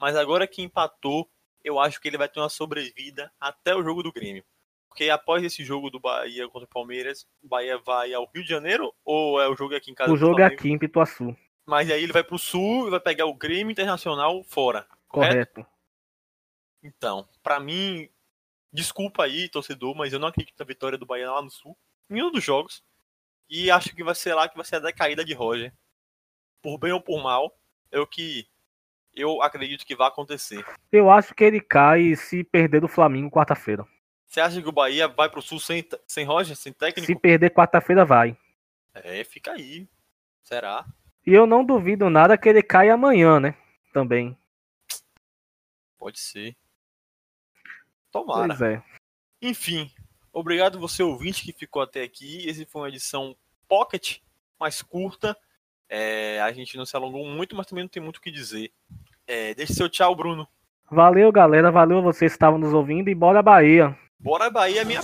Mas 0.00 0.16
agora 0.16 0.46
que 0.46 0.62
empatou, 0.62 1.28
eu 1.62 1.78
acho 1.78 2.00
que 2.00 2.08
ele 2.08 2.18
vai 2.18 2.28
ter 2.28 2.40
uma 2.40 2.48
sobrevida 2.48 3.30
até 3.38 3.74
o 3.76 3.82
jogo 3.84 4.02
do 4.02 4.12
Grêmio. 4.12 4.42
Porque 4.94 5.10
após 5.10 5.42
esse 5.42 5.64
jogo 5.64 5.90
do 5.90 5.98
Bahia 5.98 6.48
contra 6.48 6.66
o 6.66 6.72
Palmeiras, 6.72 7.26
o 7.42 7.48
Bahia 7.48 7.76
vai 7.78 8.14
ao 8.14 8.30
Rio 8.32 8.44
de 8.44 8.48
Janeiro 8.48 8.94
ou 9.04 9.40
é 9.40 9.48
o 9.48 9.56
jogo 9.56 9.74
aqui 9.74 9.90
em 9.90 9.94
casa? 9.94 10.12
O 10.12 10.16
jogo 10.16 10.40
é 10.40 10.44
aqui 10.44 10.70
em 10.70 10.78
Pituaçu, 10.78 11.36
Mas 11.66 11.90
aí 11.90 12.00
ele 12.00 12.12
vai 12.12 12.22
pro 12.22 12.38
Sul 12.38 12.86
e 12.86 12.90
vai 12.90 13.00
pegar 13.00 13.26
o 13.26 13.34
Grêmio 13.34 13.72
Internacional 13.72 14.44
fora. 14.44 14.86
Correto? 15.08 15.54
correto. 15.54 15.66
Então, 16.80 17.28
pra 17.42 17.58
mim, 17.58 18.08
desculpa 18.72 19.24
aí, 19.24 19.48
torcedor, 19.48 19.96
mas 19.96 20.12
eu 20.12 20.20
não 20.20 20.28
acredito 20.28 20.54
na 20.56 20.64
vitória 20.64 20.96
do 20.96 21.06
Bahia 21.06 21.28
lá 21.28 21.42
no 21.42 21.50
Sul, 21.50 21.76
em 22.08 22.14
nenhum 22.14 22.30
dos 22.30 22.44
jogos. 22.44 22.80
E 23.50 23.72
acho 23.72 23.96
que 23.96 24.04
vai 24.04 24.14
ser 24.14 24.32
lá 24.34 24.48
que 24.48 24.56
vai 24.56 24.64
ser 24.64 24.76
a 24.76 24.80
decaída 24.80 25.24
de 25.24 25.34
Roger. 25.34 25.74
Por 26.62 26.78
bem 26.78 26.92
ou 26.92 27.00
por 27.00 27.20
mal, 27.20 27.52
é 27.90 27.98
o 27.98 28.06
que 28.06 28.46
eu 29.12 29.42
acredito 29.42 29.84
que 29.84 29.96
vai 29.96 30.06
acontecer. 30.06 30.64
Eu 30.92 31.10
acho 31.10 31.34
que 31.34 31.42
ele 31.42 31.60
cai 31.60 32.14
se 32.14 32.44
perder 32.44 32.80
do 32.80 32.86
Flamengo 32.86 33.28
quarta-feira. 33.28 33.84
Você 34.26 34.40
acha 34.40 34.60
que 34.60 34.68
o 34.68 34.72
Bahia 34.72 35.06
vai 35.06 35.28
pro 35.28 35.42
Sul 35.42 35.60
sem, 35.60 35.86
sem 36.06 36.24
Roger, 36.24 36.56
sem 36.56 36.72
técnico? 36.72 37.06
Se 37.06 37.14
perder 37.14 37.50
quarta-feira, 37.50 38.04
vai. 38.04 38.36
É, 38.94 39.22
fica 39.24 39.52
aí. 39.52 39.88
Será? 40.42 40.84
E 41.26 41.32
eu 41.32 41.46
não 41.46 41.64
duvido 41.64 42.10
nada 42.10 42.36
que 42.36 42.48
ele 42.48 42.62
caia 42.62 42.94
amanhã, 42.94 43.40
né? 43.40 43.54
Também. 43.92 44.36
Pode 45.98 46.20
ser. 46.20 46.56
Tomara. 48.10 48.48
Pois 48.48 48.60
é. 48.60 48.82
Enfim, 49.40 49.90
obrigado 50.32 50.78
você 50.78 51.02
ouvinte 51.02 51.44
que 51.44 51.52
ficou 51.52 51.80
até 51.80 52.02
aqui. 52.02 52.46
Esse 52.46 52.66
foi 52.66 52.82
uma 52.82 52.88
edição 52.88 53.36
pocket, 53.68 54.18
mais 54.60 54.82
curta. 54.82 55.36
É, 55.88 56.40
a 56.40 56.52
gente 56.52 56.76
não 56.76 56.84
se 56.84 56.96
alongou 56.96 57.26
muito, 57.26 57.56
mas 57.56 57.66
também 57.66 57.84
não 57.84 57.88
tem 57.88 58.02
muito 58.02 58.18
o 58.18 58.20
que 58.20 58.30
dizer. 58.30 58.72
É, 59.26 59.54
deixe 59.54 59.74
seu 59.74 59.88
tchau, 59.88 60.14
Bruno. 60.14 60.46
Valeu, 60.90 61.32
galera. 61.32 61.70
Valeu 61.70 62.02
vocês 62.02 62.32
que 62.32 62.36
estavam 62.36 62.58
nos 62.58 62.72
ouvindo 62.72 63.08
e 63.08 63.14
bora 63.14 63.42
Bahia. 63.42 63.98
Bora 64.24 64.48
Bahia, 64.48 64.86
minha 64.86 65.02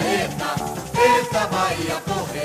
eita, 0.00 0.54
eita 0.98 1.46
Bahia, 1.48 2.00
porra. 2.00 2.35